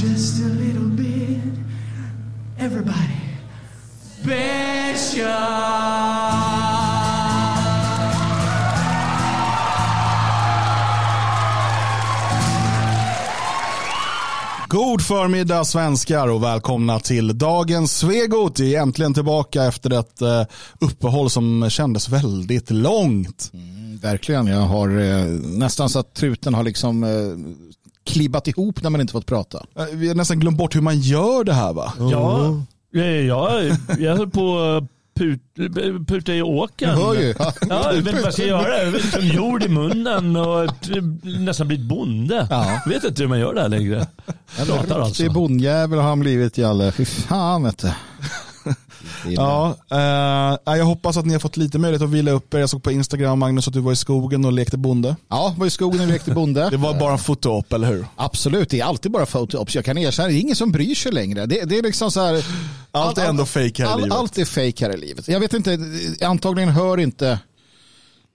just 0.00 0.40
a 0.42 0.48
little 0.48 0.88
bit. 0.88 1.40
Everybody, 2.58 3.20
Bishop. 4.22 5.24
God 14.68 15.02
förmiddag 15.02 15.64
svenskar 15.64 16.28
och 16.28 16.42
välkomna 16.42 17.00
till 17.00 17.38
dagens 17.38 17.98
Svegot. 17.98 18.60
Vi 18.60 18.74
är 18.74 18.82
äntligen 18.82 19.14
tillbaka 19.14 19.64
efter 19.64 20.00
ett 20.00 20.22
eh, 20.22 20.44
uppehåll 20.80 21.30
som 21.30 21.70
kändes 21.70 22.08
väldigt 22.08 22.70
långt. 22.70 23.52
Verkligen, 24.02 24.46
jag 24.46 24.60
har 24.60 24.88
eh, 24.88 25.24
nästan 25.42 25.88
så 25.88 25.98
att 25.98 26.14
truten 26.14 26.54
har 26.54 26.62
liksom 26.62 27.04
eh, 27.04 27.10
klibbat 28.08 28.48
ihop 28.48 28.82
när 28.82 28.90
man 28.90 29.00
inte 29.00 29.12
fått 29.12 29.26
prata. 29.26 29.66
Eh, 29.78 29.84
Vi 29.92 30.08
har 30.08 30.14
nästan 30.14 30.40
glömt 30.40 30.58
bort 30.58 30.76
hur 30.76 30.80
man 30.80 30.98
gör 31.00 31.44
det 31.44 31.52
här 31.54 31.72
va? 31.72 31.92
Ja, 31.98 32.62
ja, 32.90 33.02
ja 33.02 33.60
jag 33.98 34.16
höll 34.16 34.30
på 34.30 34.58
att 34.58 34.84
put, 35.18 35.40
puta 36.06 36.34
i 36.34 36.42
åkern. 36.42 36.88
Jag 36.88 36.96
hör 36.96 37.14
ju. 37.14 37.34
Ja, 37.38 37.52
jag 37.68 37.92
vet 37.92 37.96
inte 37.98 38.12
vad 38.12 38.22
jag 38.22 38.32
ska 38.32 38.46
göra. 38.46 38.84
Jag 38.84 38.90
vet 38.90 39.02
Liksom 39.04 39.26
jord 39.26 39.62
i 39.62 39.68
munnen 39.68 40.36
och 40.36 40.70
nästan 41.22 41.68
blivit 41.68 41.86
bonde. 41.86 42.46
Ja. 42.50 42.80
Jag 42.84 42.92
vet 42.92 43.04
inte 43.04 43.22
hur 43.22 43.28
man 43.28 43.38
gör 43.40 43.54
det 43.54 43.60
här 43.60 43.68
längre. 43.68 44.06
Pratar 44.66 45.00
alltså. 45.00 45.22
Det 45.22 45.28
är 45.28 45.32
bondjävel 45.32 45.98
har 45.98 46.08
han 46.08 46.20
blivit 46.20 46.58
Jalle. 46.58 46.92
Fy 46.92 47.04
fan 47.04 47.62
vet 47.62 47.78
du. 47.78 47.90
Ja, 49.26 49.76
eh, 49.90 50.76
jag 50.76 50.84
hoppas 50.84 51.16
att 51.16 51.26
ni 51.26 51.32
har 51.32 51.40
fått 51.40 51.56
lite 51.56 51.78
möjlighet 51.78 52.02
att 52.02 52.10
vila 52.10 52.30
upp 52.30 52.54
er. 52.54 52.58
Jag 52.58 52.70
såg 52.70 52.82
på 52.82 52.92
Instagram 52.92 53.38
Magnus 53.38 53.68
att 53.68 53.74
du 53.74 53.80
var 53.80 53.92
i 53.92 53.96
skogen 53.96 54.44
och 54.44 54.52
lekte 54.52 54.76
bonde. 54.76 55.16
Ja, 55.28 55.54
var 55.58 55.66
i 55.66 55.70
skogen 55.70 56.00
och 56.00 56.06
lekte 56.06 56.30
bonde. 56.30 56.68
Det 56.70 56.76
var 56.76 56.94
bara 56.94 57.12
en 57.12 57.18
fotoop, 57.18 57.72
eller 57.72 57.88
hur? 57.88 58.06
Absolut, 58.16 58.70
det 58.70 58.80
är 58.80 58.84
alltid 58.84 59.12
bara 59.12 59.26
photoops. 59.26 59.74
Jag 59.74 59.84
kan 59.84 59.98
erkänna, 59.98 60.28
det 60.28 60.34
är 60.34 60.40
ingen 60.40 60.56
som 60.56 60.72
bryr 60.72 60.94
sig 60.94 61.12
längre. 61.12 61.46
Det, 61.46 61.64
det 61.64 61.78
är 61.78 61.82
liksom 61.82 62.10
så 62.10 62.20
här. 62.20 62.44
Allt 62.90 63.18
är 63.18 63.26
ändå 63.28 63.44
fake 63.44 63.86
här 63.86 63.98
i 63.98 64.02
livet. 64.02 64.18
Allt 64.18 64.38
är 64.38 64.44
fake 64.44 64.86
här 64.86 64.94
i 64.94 64.96
livet. 64.96 65.28
Jag 65.28 65.40
vet 65.40 65.52
inte, 65.52 65.78
antagligen 66.20 66.68
hör 66.70 67.00
inte 67.00 67.28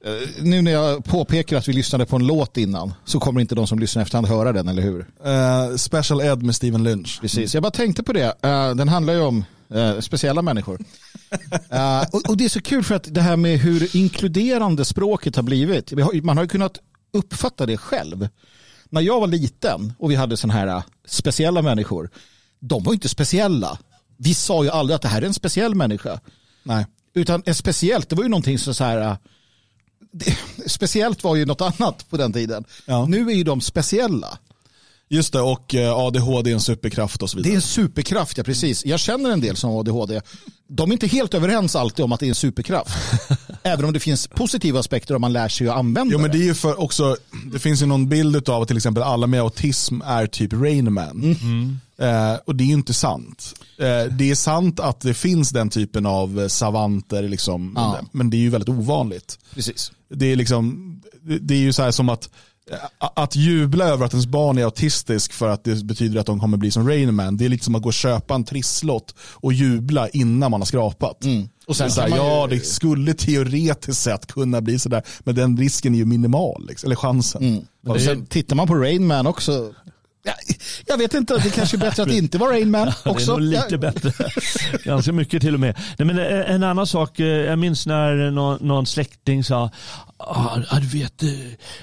eh, 0.05 0.11
nu 0.41 0.61
när 0.61 0.71
jag 0.71 1.05
påpekar 1.05 1.57
att 1.57 1.67
vi 1.67 1.73
lyssnade 1.73 2.05
på 2.05 2.15
en 2.15 2.27
låt 2.27 2.57
innan 2.57 2.93
så 3.05 3.19
kommer 3.19 3.41
inte 3.41 3.55
de 3.55 3.67
som 3.67 3.79
lyssnar 3.79 4.01
efterhand 4.01 4.27
höra 4.27 4.53
den, 4.53 4.67
eller 4.67 4.81
hur? 4.81 5.05
Eh, 5.25 5.75
special 5.75 6.21
Ed 6.21 6.43
med 6.43 6.55
Steven 6.55 6.83
Lynch. 6.83 7.21
Precis, 7.21 7.53
jag 7.53 7.63
bara 7.63 7.71
tänkte 7.71 8.03
på 8.03 8.13
det. 8.13 8.33
Eh, 8.41 8.75
den 8.75 8.89
handlar 8.89 9.13
ju 9.13 9.21
om 9.21 9.45
eh, 9.73 9.99
speciella 9.99 10.41
människor. 10.41 10.79
Eh, 11.69 12.01
och, 12.11 12.29
och 12.29 12.37
det 12.37 12.45
är 12.45 12.49
så 12.49 12.61
kul 12.61 12.83
för 12.83 12.95
att 12.95 13.13
det 13.13 13.21
här 13.21 13.35
med 13.37 13.59
hur 13.59 13.95
inkluderande 13.95 14.85
språket 14.85 15.35
har 15.35 15.43
blivit. 15.43 15.91
Man 16.23 16.37
har 16.37 16.43
ju 16.43 16.49
kunnat 16.49 16.77
uppfatta 17.13 17.65
det 17.65 17.77
själv. 17.77 18.27
När 18.89 19.01
jag 19.01 19.19
var 19.19 19.27
liten 19.27 19.93
och 19.99 20.11
vi 20.11 20.15
hade 20.15 20.37
sådana 20.37 20.59
här 20.59 20.67
eh, 20.67 20.83
speciella 21.05 21.61
människor. 21.61 22.09
De 22.59 22.83
var 22.83 22.91
ju 22.91 22.95
inte 22.95 23.09
speciella. 23.09 23.77
Vi 24.17 24.33
sa 24.33 24.63
ju 24.63 24.69
aldrig 24.69 24.95
att 24.95 25.01
det 25.01 25.07
här 25.07 25.21
är 25.21 25.25
en 25.25 25.33
speciell 25.33 25.75
människa. 25.75 26.19
Nej. 26.63 26.85
Utan 27.15 27.43
en 27.45 27.55
speciellt, 27.55 28.09
det 28.09 28.15
var 28.15 28.23
ju 28.23 28.29
någonting 28.29 28.59
som 28.59 28.73
så 28.73 28.83
här. 28.83 28.97
eh, 29.01 29.15
Det, 30.11 30.37
speciellt 30.67 31.23
var 31.23 31.35
ju 31.35 31.45
något 31.45 31.61
annat 31.61 32.09
på 32.09 32.17
den 32.17 32.33
tiden. 32.33 32.65
Ja. 32.85 33.05
Nu 33.05 33.29
är 33.29 33.33
ju 33.35 33.43
de 33.43 33.61
speciella. 33.61 34.37
Just 35.09 35.33
det, 35.33 35.41
och 35.41 35.75
eh, 35.75 35.93
ADHD 35.97 36.49
är 36.49 36.53
en 36.53 36.61
superkraft 36.61 37.21
och 37.21 37.29
så 37.29 37.37
vidare. 37.37 37.49
Det 37.51 37.53
är 37.53 37.55
en 37.55 37.61
superkraft, 37.61 38.37
ja 38.37 38.43
precis. 38.43 38.85
Jag 38.85 38.99
känner 38.99 39.29
en 39.31 39.41
del 39.41 39.55
som 39.55 39.69
har 39.71 39.79
ADHD. 39.79 40.21
De 40.69 40.89
är 40.89 40.93
inte 40.93 41.07
helt 41.07 41.33
överens 41.33 41.75
alltid 41.75 42.05
om 42.05 42.11
att 42.11 42.19
det 42.19 42.25
är 42.25 42.29
en 42.29 42.35
superkraft. 42.35 42.89
Även 43.63 43.85
om 43.85 43.93
det 43.93 43.99
finns 43.99 44.27
positiva 44.27 44.79
aspekter 44.79 45.15
om 45.15 45.21
man 45.21 45.33
lär 45.33 45.47
sig 45.49 45.69
att 45.69 45.75
använda 45.77 46.13
Jo 46.13 46.19
men 46.19 46.31
det. 46.31 46.37
är 46.37 46.43
ju 46.43 46.53
för 46.53 46.79
också, 46.79 47.17
det 47.53 47.59
finns 47.59 47.81
ju 47.81 47.85
någon 47.85 48.09
bild 48.09 48.49
av 48.49 48.61
att 48.61 48.67
till 48.67 48.77
exempel 48.77 49.03
alla 49.03 49.27
med 49.27 49.41
autism 49.41 50.01
är 50.01 50.27
typ 50.27 50.53
Rain 50.53 50.93
Man. 50.93 51.37
Eh, 51.99 52.35
och 52.45 52.55
det 52.55 52.63
är 52.63 52.67
ju 52.67 52.73
inte 52.73 52.93
sant. 52.93 53.53
Eh, 53.79 54.13
det 54.13 54.31
är 54.31 54.35
sant 54.35 54.79
att 54.79 55.01
det 55.01 55.13
finns 55.13 55.49
den 55.49 55.69
typen 55.69 56.05
av 56.05 56.41
eh, 56.41 56.47
savanter, 56.47 57.23
liksom, 57.23 57.73
Ja. 57.75 57.99
men 58.11 58.29
det 58.29 58.37
är 58.37 58.41
ju 58.41 58.49
väldigt 58.49 58.69
ovanligt. 58.69 59.39
Precis. 59.53 59.91
Det 60.09 60.25
är, 60.31 60.35
liksom, 60.35 60.89
det- 61.41 61.53
är 61.53 61.57
ju 61.59 61.73
så 61.73 61.83
här 61.83 61.91
som 61.91 62.09
att 62.09 62.29
att 63.15 63.35
jubla 63.35 63.85
över 63.85 64.05
att 64.05 64.13
ens 64.13 64.25
barn 64.27 64.57
är 64.57 64.63
autistisk 64.63 65.33
för 65.33 65.49
att 65.49 65.63
det 65.63 65.83
betyder 65.85 66.19
att 66.19 66.25
de 66.25 66.39
kommer 66.39 66.57
bli 66.57 66.71
som 66.71 66.87
Rain 66.87 67.15
Man, 67.15 67.37
det 67.37 67.45
är 67.45 67.49
liksom 67.49 67.75
att 67.75 67.81
gå 67.81 67.87
och 67.89 67.93
köpa 67.93 68.35
en 68.35 68.43
trisslott 68.43 69.15
och 69.19 69.53
jubla 69.53 70.09
innan 70.09 70.51
man 70.51 70.61
har 70.61 70.65
skrapat. 70.65 71.17
Och 71.67 71.75
sen 71.75 71.91
så 71.91 72.01
här, 72.01 72.09
kan 72.09 72.17
man 72.17 72.27
ju- 72.27 72.33
ja, 72.33 72.47
det 72.47 72.59
skulle 72.65 73.13
teoretiskt 73.13 74.01
sett 74.01 74.25
kunna 74.27 74.61
bli 74.61 74.79
sådär, 74.79 75.03
men 75.19 75.35
den 75.35 75.57
risken 75.57 75.93
är 75.93 75.97
ju 75.97 76.05
minimal, 76.05 76.65
liksom, 76.67 76.87
eller 76.87 76.95
chansen. 76.95 77.43
Mm. 77.43 77.63
Och 77.87 78.01
sen 78.01 78.25
tittar 78.25 78.55
man 78.55 78.67
på 78.67 78.75
Rain 78.75 79.07
Man 79.07 79.27
också. 79.27 79.73
Ja, 80.25 80.33
jag 80.85 80.97
vet 80.97 81.13
inte, 81.13 81.37
det 81.37 81.49
kanske 81.49 81.77
är 81.77 81.79
bättre 81.79 82.03
att 82.03 82.11
inte 82.11 82.37
vara 82.37 82.51
Rain 82.51 82.71
Man 82.71 82.85
Det 82.85 82.93
är 83.09 83.11
också. 83.11 83.31
nog 83.31 83.41
lite 83.41 83.77
bättre. 83.77 84.11
Ganska 84.83 85.11
mycket 85.11 85.41
till 85.41 85.53
och 85.53 85.59
med. 85.59 85.77
Nej, 85.97 86.05
men 86.05 86.19
eh, 86.19 86.51
en 86.55 86.63
annan 86.63 86.87
sak, 86.87 87.19
eh, 87.19 87.25
jag 87.27 87.59
minns 87.59 87.85
när 87.85 88.31
någon, 88.31 88.67
någon 88.67 88.85
släkting 88.85 89.43
sa, 89.43 89.69
ja, 90.71 90.79
du 90.79 90.99
vet, 90.99 91.23
eh, 91.23 91.29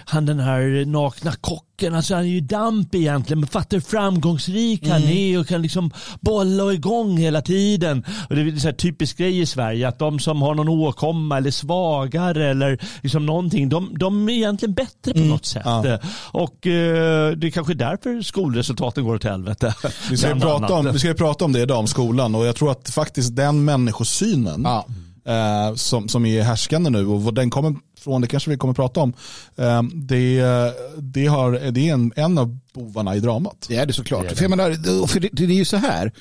han 0.05 0.27
den 0.27 0.41
här 0.41 0.85
nakna 0.87 1.33
kocken, 1.33 1.95
alltså 1.95 2.15
han 2.15 2.25
är 2.25 2.29
ju 2.29 2.41
damp 2.41 2.95
egentligen, 2.95 3.41
men 3.41 3.49
fattar 3.49 3.77
hur 3.77 3.83
framgångsrik 3.83 4.89
han 4.89 5.03
är 5.03 5.41
och 5.41 5.47
kan 5.49 5.63
liksom 5.63 5.91
bolla 6.21 6.73
igång 6.73 7.17
hela 7.19 7.43
tiden. 7.43 8.05
Och 8.29 8.37
det 8.37 8.41
är 8.43 8.65
här 8.65 8.73
typisk 8.73 9.19
grej 9.19 9.41
i 9.41 9.47
Sverige, 9.47 9.89
att 9.89 9.99
de 9.99 10.19
som 10.19 10.43
har 10.43 10.55
någon 10.55 10.69
åkomma 10.69 11.37
eller 11.37 11.51
svagare 11.51 12.51
eller 12.51 12.79
liksom 13.03 13.27
någonting, 13.27 13.69
de, 13.69 13.95
de 13.99 14.29
är 14.29 14.33
egentligen 14.33 14.75
bättre 14.75 15.13
på 15.13 15.19
något 15.19 15.47
sätt. 15.47 15.67
Och 16.33 16.67
eh, 16.67 17.31
det 17.37 17.47
är 17.47 17.51
kanske 17.51 17.75
därför 17.75 18.23
skolresultaten 18.23 19.05
går 19.05 19.15
åt 19.15 19.25
helvete. 19.25 19.75
Vi 20.11 20.17
ska, 20.17 20.35
ju 20.35 20.41
prata 20.41 20.75
om, 20.75 20.93
vi 20.93 20.99
ska 20.99 21.15
prata 21.15 21.45
om 21.45 21.53
det 21.53 21.61
idag, 21.61 21.79
om 21.79 21.87
skolan. 21.87 22.35
Och 22.35 22.47
jag 22.47 22.57
tror 22.57 22.71
att 22.71 22.91
faktiskt 22.91 23.37
den 23.37 23.65
människosynen 23.65 24.63
Ja. 24.65 24.87
eh, 25.27 25.75
som, 25.75 26.09
som 26.09 26.27
är 26.27 26.43
härskande 26.43 26.91
nu 26.91 27.07
och 27.07 27.35
den 27.35 27.51
kommer 27.51 27.75
från, 28.01 28.21
det 28.21 28.27
kanske 28.27 28.51
vi 28.51 28.57
kommer 28.57 28.75
prata 28.75 29.01
om. 29.01 29.13
Eh, 29.57 29.83
det, 29.95 30.43
det, 30.99 31.27
har, 31.27 31.53
det 31.71 31.89
är 31.89 31.93
en, 31.93 32.13
en 32.17 32.39
av 32.39 32.59
bovarna 32.75 33.17
i 33.17 33.21
dramat. 33.21 33.65
Det 33.69 33.77
är 33.77 33.87
det 33.87 33.93
såklart. 33.93 34.33
För, 34.33 34.43
jag 34.43 34.51
menar, 34.51 35.07
för 35.07 35.21
det, 35.21 35.29
det 35.33 35.45
är 35.45 35.49
ju 35.49 35.65
så 35.65 35.77
här. 35.77 36.13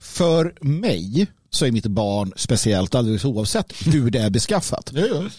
För 0.00 0.54
mig 0.60 1.26
så 1.52 1.66
är 1.66 1.72
mitt 1.72 1.86
barn 1.86 2.32
speciellt 2.36 2.94
alldeles 2.94 3.24
oavsett 3.24 3.72
hur 3.86 4.10
det 4.10 4.18
är 4.18 4.30
beskaffat. 4.30 4.92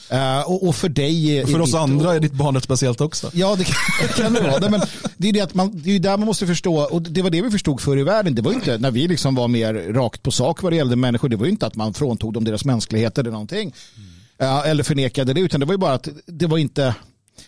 Eh, 0.09 0.41
och, 0.41 0.67
och 0.67 0.75
för 0.75 0.89
dig 0.89 1.37
är 1.39 1.45
För 1.45 1.59
oss 1.61 1.69
ditt- 1.71 1.79
andra 1.79 2.13
är 2.15 2.19
ditt 2.19 2.33
barn 2.33 2.55
rätt 2.55 2.63
speciellt 2.63 3.01
också. 3.01 3.29
Ja, 3.33 3.55
det 3.55 3.63
kan, 3.63 3.75
det 4.07 4.13
kan 4.23 4.33
det 4.33 4.41
vara. 4.41 4.57
Nej, 4.59 4.69
men 4.71 4.81
det 5.17 5.29
är 5.29 5.33
det 5.33 5.41
att 5.41 5.53
man, 5.53 5.71
det 5.83 5.89
är 5.89 5.93
ju 5.93 5.99
där 5.99 6.17
man 6.17 6.25
måste 6.25 6.47
förstå, 6.47 6.75
och 6.81 7.01
det 7.01 7.21
var 7.21 7.29
det 7.29 7.41
vi 7.41 7.51
förstod 7.51 7.81
förr 7.81 7.97
i 7.97 8.03
världen. 8.03 8.35
Det 8.35 8.41
var 8.41 8.51
ju 8.51 8.55
inte, 8.57 8.77
när 8.77 8.91
vi 8.91 9.07
liksom 9.07 9.35
var 9.35 9.47
mer 9.47 9.73
rakt 9.73 10.23
på 10.23 10.31
sak 10.31 10.61
vad 10.63 10.71
det 10.71 10.75
gällde 10.75 10.95
människor, 10.95 11.29
det 11.29 11.35
var 11.35 11.45
ju 11.45 11.51
inte 11.51 11.67
att 11.67 11.75
man 11.75 11.93
fråntog 11.93 12.33
dem 12.33 12.43
deras 12.43 12.65
mänsklighet 12.65 13.17
eller 13.17 13.31
någonting. 13.31 13.73
Ja, 13.95 14.01
eller 14.41 14.83
förnekade 14.83 15.33
det, 15.33 15.41
utan 15.41 15.59
det 15.59 15.65
var 15.65 15.73
ju 15.73 15.77
bara 15.77 15.93
att 15.93 16.07
det 16.25 16.47
var 16.47 16.57
inte, 16.57 16.95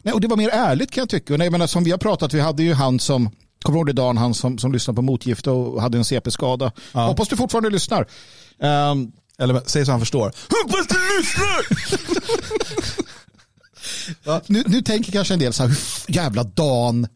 nej, 0.01 0.13
och 0.13 0.21
det 0.21 0.27
var 0.27 0.37
mer 0.37 0.49
ärligt 0.49 0.91
kan 0.91 1.01
jag 1.01 1.09
tycka. 1.09 1.37
Nej, 1.37 1.49
men 1.49 1.67
som 1.67 1.83
vi 1.83 1.91
har 1.91 1.97
pratat, 1.97 2.33
vi 2.33 2.39
hade 2.39 2.63
ju 2.63 2.73
han 2.73 2.99
som, 2.99 3.29
kommer 3.63 3.75
du 3.75 3.79
ihåg 3.79 3.87
det 3.87 3.93
Dan, 3.93 4.17
han 4.17 4.33
som, 4.33 4.57
som 4.57 4.71
lyssnade 4.73 4.95
på 4.95 5.01
motgifte 5.01 5.51
och 5.51 5.81
hade 5.81 5.97
en 5.97 6.05
CP-skada. 6.05 6.71
Hoppas 6.91 7.27
du 7.27 7.37
fortfarande 7.37 7.69
lyssnar. 7.69 8.07
Ehm, 8.61 9.11
Eller 9.37 9.61
säg 9.65 9.85
så 9.85 9.91
han 9.91 9.99
förstår. 9.99 10.25
Hoppas 10.49 10.87
du 10.87 10.95
lyssnar! 11.17 11.63
nu, 14.51 14.63
nu 14.65 14.81
tänker 14.81 15.11
kanske 15.11 15.33
en 15.33 15.39
del 15.39 15.53
så 15.53 15.63
här, 15.63 15.77
jävla 16.07 16.43
Dan. 16.43 17.07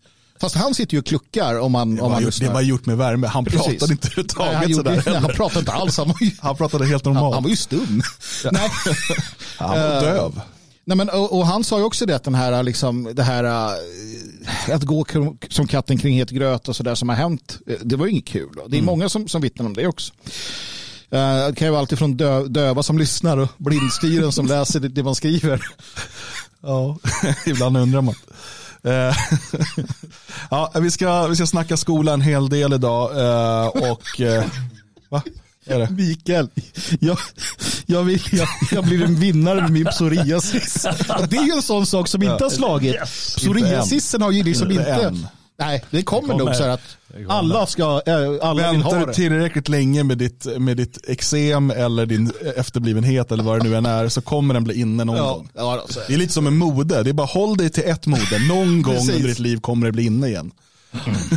Fast 0.41 0.55
han 0.55 0.73
sitter 0.75 0.93
ju 0.93 0.99
och 0.99 1.05
kluckar 1.05 1.59
om 1.59 1.71
man, 1.71 1.95
Det 1.95 2.01
om 2.01 2.11
man 2.11 2.21
gjort, 2.23 2.33
det 2.33 2.39
lyssnar. 2.39 2.53
var 2.53 2.61
gjort 2.61 2.85
med 2.85 2.97
värme. 2.97 3.27
Han 3.27 3.45
Precis. 3.45 3.61
pratade 3.79 3.93
inte 3.93 4.09
han, 4.37 4.47
överhuvudtaget 4.47 4.69
gjorde, 4.69 5.01
sådär. 5.01 5.11
nej, 5.11 5.21
han 5.21 5.31
pratade 5.31 5.59
inte 5.59 5.71
alls. 5.71 5.97
Han 5.97 6.13
ju, 6.21 6.31
Han 6.39 6.55
pratade 6.55 6.85
helt 6.85 7.05
han, 7.05 7.13
normalt. 7.13 7.33
han 7.35 7.43
var 7.43 7.49
ju 7.49 7.55
stum. 7.55 8.01
nej. 8.51 8.69
Han 9.57 9.69
var 9.69 10.01
döv. 10.01 10.41
Nej, 10.85 10.97
men, 10.97 11.09
och, 11.09 11.37
och 11.37 11.47
han 11.47 11.63
sa 11.63 11.77
ju 11.77 11.83
också 11.83 12.05
det 12.05 12.15
att 12.15 12.23
den 12.23 12.35
här, 12.35 12.63
liksom, 12.63 13.11
det 13.15 13.23
här 13.23 13.43
äh, 14.67 14.75
att 14.75 14.83
gå 14.83 15.05
som 15.49 15.67
katten 15.67 15.97
kring 15.97 16.13
het 16.17 16.29
gröt 16.29 16.67
och 16.69 16.75
sådär 16.75 16.95
som 16.95 17.09
har 17.09 17.15
hänt, 17.15 17.57
eh, 17.67 17.75
det 17.83 17.95
var 17.95 18.05
ju 18.05 18.11
inget 18.11 18.25
kul. 18.25 18.49
Det 18.67 18.77
är 18.77 18.81
många 18.81 19.09
som, 19.09 19.27
som 19.27 19.41
vittnar 19.41 19.65
om 19.65 19.73
det 19.73 19.87
också. 19.87 20.13
Eh, 21.11 21.47
Det 21.47 21.53
kan 21.57 21.67
ju 21.67 21.71
vara 21.71 21.79
alltid 21.81 21.97
från 21.97 22.17
dö, 22.17 22.43
döva 22.43 22.83
som 22.83 22.97
lyssnar 22.97 23.37
och 23.37 23.49
blindstyren 23.57 24.31
som 24.31 24.45
läser 24.45 24.79
det, 24.79 24.87
det 24.87 25.03
man 25.03 25.15
skriver. 25.15 25.61
Ja, 26.61 26.97
ibland 27.45 27.77
undrar 27.77 28.01
man. 28.01 28.15
Eh, 28.83 29.15
ja, 30.51 30.71
vi, 30.75 30.91
ska, 30.91 31.27
vi 31.27 31.35
ska 31.35 31.45
snacka 31.45 31.77
skola 31.77 32.13
en 32.13 32.21
hel 32.21 32.49
del 32.49 32.73
idag. 32.73 33.19
eh, 33.19 33.67
Och, 33.67 34.21
eh, 34.21 34.43
va? 35.09 35.21
Är 35.69 35.79
det? 35.79 35.89
Mikael, 35.89 36.49
jag, 36.99 37.17
jag, 37.85 38.03
vill, 38.03 38.21
jag, 38.31 38.47
jag 38.71 38.83
blir 38.83 39.03
en 39.03 39.15
vinnare 39.15 39.61
med 39.61 39.71
min 39.71 39.85
psoriasis. 39.85 40.83
Det 41.29 41.37
är 41.37 41.43
ju 41.45 41.51
en 41.51 41.61
sån 41.61 41.85
sak 41.85 42.07
som 42.07 42.23
inte 42.23 42.43
har 42.43 42.49
slagit. 42.49 42.95
Psoriasisen 43.35 44.21
har 44.21 44.31
ju 44.31 44.43
liksom 44.43 44.71
Inte 44.71 44.81
inte... 45.09 45.29
Nej, 45.59 45.83
det 45.91 46.03
kommer, 46.03 46.27
kommer. 46.29 46.45
nog 46.45 46.55
så 46.55 46.63
att 46.63 46.81
alla 47.29 47.65
ska, 47.65 48.01
äh, 48.05 48.13
alla 48.41 48.71
vill 48.71 48.81
ha 48.81 48.91
Väntar 48.91 49.07
det. 49.07 49.13
tillräckligt 49.13 49.69
länge 49.69 50.03
med 50.03 50.17
ditt, 50.17 50.47
med 50.59 50.77
ditt 50.77 51.09
eksem 51.09 51.71
eller 51.71 52.05
din 52.05 52.31
efterblivenhet 52.55 53.31
eller 53.31 53.43
vad 53.43 53.59
det 53.59 53.69
nu 53.69 53.75
än 53.75 53.85
är 53.85 54.07
så 54.09 54.21
kommer 54.21 54.53
den 54.53 54.63
bli 54.63 54.79
inne 54.79 55.03
någon 55.03 55.17
Ja, 55.17 55.33
gång. 55.33 55.49
ja. 55.55 55.85
Det 56.07 56.13
är 56.13 56.17
lite 56.17 56.33
som 56.33 56.47
en 56.47 56.57
mode. 56.57 57.03
Det 57.03 57.09
är 57.09 57.13
bara 57.13 57.27
håll 57.27 57.57
dig 57.57 57.69
till 57.69 57.83
ett 57.85 58.05
mode. 58.07 58.39
Någon 58.49 58.81
gång 58.81 58.95
under 58.97 59.27
ditt 59.27 59.39
liv 59.39 59.57
kommer 59.59 59.85
det 59.85 59.91
bli 59.91 60.05
inne 60.05 60.27
igen. 60.27 60.51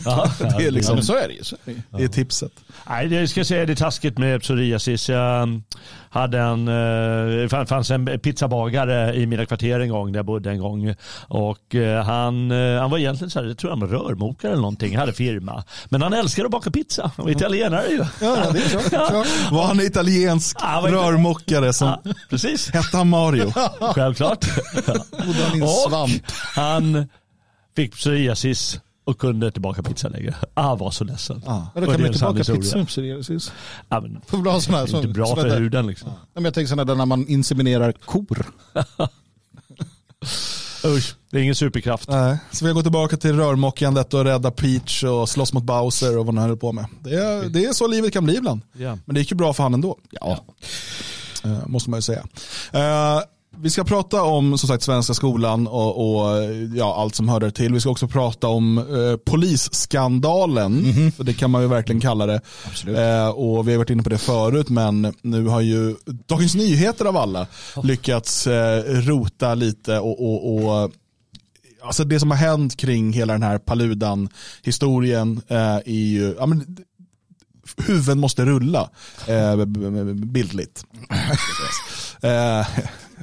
Ja, 0.04 0.30
Det 0.58 0.66
är 0.66 0.70
liksom 0.70 0.96
Ja, 0.96 1.02
så 1.02 1.14
är 1.14 1.28
det 1.28 1.34
ju. 1.34 1.74
Det 1.90 2.04
är 2.04 2.08
tipset. 2.08 2.52
Nej, 2.88 3.08
det 3.08 3.28
ska 3.28 3.40
jag 3.40 3.46
säga 3.46 3.66
det 3.66 3.72
är 3.72 3.76
taskigt 3.76 4.18
med 4.18 4.42
psoriasis. 4.42 5.08
Jag 5.08 5.42
um, 5.42 5.62
hade 6.10 6.38
en, 6.38 6.68
eh, 6.68 7.48
det 7.48 7.66
fanns 7.68 7.90
en 7.90 8.20
pizzabagare 8.20 9.14
i 9.14 9.26
mina 9.26 9.46
kvarter 9.46 9.80
en 9.80 9.88
gång 9.88 10.12
där 10.12 10.18
jag 10.18 10.26
bodde 10.26 10.50
en 10.50 10.58
gång. 10.58 10.94
Och 11.28 11.74
eh, 11.74 12.04
han, 12.04 12.50
eh, 12.50 12.80
han 12.80 12.90
var 12.90 12.98
egentligen 12.98 13.30
så 13.30 13.40
här, 13.40 13.46
jag 13.46 13.58
tror 13.58 13.70
han 13.70 13.80
var 13.80 13.86
rörmokare 13.88 14.52
eller 14.52 14.62
någonting, 14.62 14.96
hade 14.96 15.12
firma. 15.12 15.64
Men 15.88 16.02
han 16.02 16.12
älskade 16.12 16.46
att 16.46 16.52
baka 16.52 16.70
pizza. 16.70 17.10
Han 17.16 17.24
var 17.24 17.32
italienare 17.32 17.88
ju. 17.88 17.96
Ja, 17.96 18.06
ja, 18.20 18.50
det 18.52 18.58
är 18.58 18.68
klart. 18.68 18.88
klart. 18.88 19.26
Var 19.50 19.66
han 19.66 19.80
italiensk 19.80 20.56
Ja, 20.60 20.66
han 20.66 20.82
var 20.82 20.90
rörmokare 20.90 21.72
som 21.72 21.88
Ja, 22.04 22.12
precis, 22.30 22.70
hette 22.70 22.96
han 22.96 23.08
Mario? 23.08 23.52
självklart. 23.94 24.44
Och 25.62 25.90
svamp. 25.90 26.22
han 26.54 27.08
fick 27.76 27.92
psoriasis 27.94 28.80
och 29.04 29.18
kunde 29.18 29.46
inte 29.46 29.60
baka 29.60 29.82
pizza 29.82 30.08
längre. 30.08 30.34
Ah, 30.54 30.74
var 30.74 30.90
så 30.90 31.04
ledsen. 31.04 31.42
Ja. 31.46 31.70
Men 31.74 31.82
då 31.82 31.90
kan 31.90 31.96
det 31.96 32.02
man 32.02 32.12
inte 32.12 32.24
baka 32.24 32.54
pizza. 32.54 32.84
Precis. 32.84 33.52
Ja, 33.88 34.00
men, 34.00 34.20
Får 34.26 34.50
ha 34.50 34.60
såna 34.60 34.78
här, 34.78 34.86
det 34.86 34.92
är 34.92 34.96
inte 34.96 35.08
bra 35.08 35.26
såna 35.26 35.42
för 35.42 35.60
huden 35.60 35.86
liksom. 35.86 36.10
Ja, 36.10 36.16
men 36.34 36.44
jag 36.44 36.54
tänker 36.54 36.68
sådana 36.68 36.84
där 36.84 36.94
när 36.94 37.06
man 37.06 37.28
inseminerar 37.28 37.92
kor. 37.92 38.46
Usch, 40.84 41.14
det 41.30 41.38
är 41.38 41.42
ingen 41.42 41.54
superkraft. 41.54 42.08
Nej, 42.08 42.38
så 42.50 42.66
vi 42.66 42.72
går 42.72 42.82
tillbaka 42.82 43.16
till 43.16 43.36
rörmokandet 43.36 44.14
och 44.14 44.24
rädda 44.24 44.50
Peach 44.50 45.04
och 45.04 45.28
slåss 45.28 45.52
mot 45.52 45.64
Bowser 45.64 46.18
och 46.18 46.26
vad 46.26 46.34
han 46.34 46.48
höll 46.48 46.56
på 46.56 46.72
med. 46.72 46.86
Det 47.00 47.14
är, 47.14 47.48
det 47.48 47.64
är 47.64 47.72
så 47.72 47.86
livet 47.86 48.12
kan 48.12 48.24
bli 48.24 48.36
ibland. 48.36 48.60
Ja. 48.72 48.98
Men 49.04 49.14
det 49.14 49.20
gick 49.20 49.30
ju 49.30 49.36
bra 49.36 49.52
för 49.52 49.62
han 49.62 49.74
ändå. 49.74 49.98
Ja. 50.10 50.44
Eh, 51.44 51.66
måste 51.66 51.90
man 51.90 51.98
ju 51.98 52.02
säga. 52.02 52.24
Eh, 52.72 53.20
vi 53.62 53.70
ska 53.70 53.84
prata 53.84 54.22
om 54.22 54.58
som 54.58 54.68
sagt 54.68 54.82
svenska 54.82 55.14
skolan 55.14 55.66
och, 55.66 55.96
och 55.96 56.44
ja, 56.74 56.96
allt 56.96 57.14
som 57.14 57.28
hör 57.28 57.40
där 57.40 57.50
till. 57.50 57.72
Vi 57.72 57.80
ska 57.80 57.90
också 57.90 58.08
prata 58.08 58.48
om 58.48 58.78
eh, 58.78 59.16
polisskandalen, 59.16 60.82
för 61.16 61.24
det 61.24 61.34
kan 61.34 61.50
man 61.50 61.62
ju 61.62 61.68
verkligen 61.68 62.00
kalla 62.00 62.26
det. 62.26 62.40
Eh, 62.86 63.28
och 63.28 63.68
vi 63.68 63.72
har 63.72 63.78
varit 63.78 63.90
inne 63.90 64.02
på 64.02 64.10
det 64.10 64.18
förut, 64.18 64.68
men 64.68 65.14
nu 65.22 65.46
har 65.46 65.60
ju 65.60 65.96
Dagens 66.26 66.54
Nyheter 66.54 67.04
av 67.04 67.16
alla 67.16 67.46
lyckats 67.82 68.46
eh, 68.46 68.82
rota 68.84 69.54
lite 69.54 69.98
och, 69.98 70.20
och, 70.20 70.54
och 70.54 70.90
alltså 71.82 72.04
det 72.04 72.20
som 72.20 72.30
har 72.30 72.38
hänt 72.38 72.76
kring 72.76 73.12
hela 73.12 73.32
den 73.32 73.42
här 73.42 73.58
Paludan-historien 73.58 75.40
eh, 75.48 75.76
är 75.76 75.82
ju, 75.86 76.34
ja, 76.38 76.46
men, 76.46 76.76
huvuden 77.76 78.18
måste 78.18 78.44
rulla, 78.44 78.90
eh, 79.26 79.64
bildligt. 80.14 80.84
eh, 82.22 82.66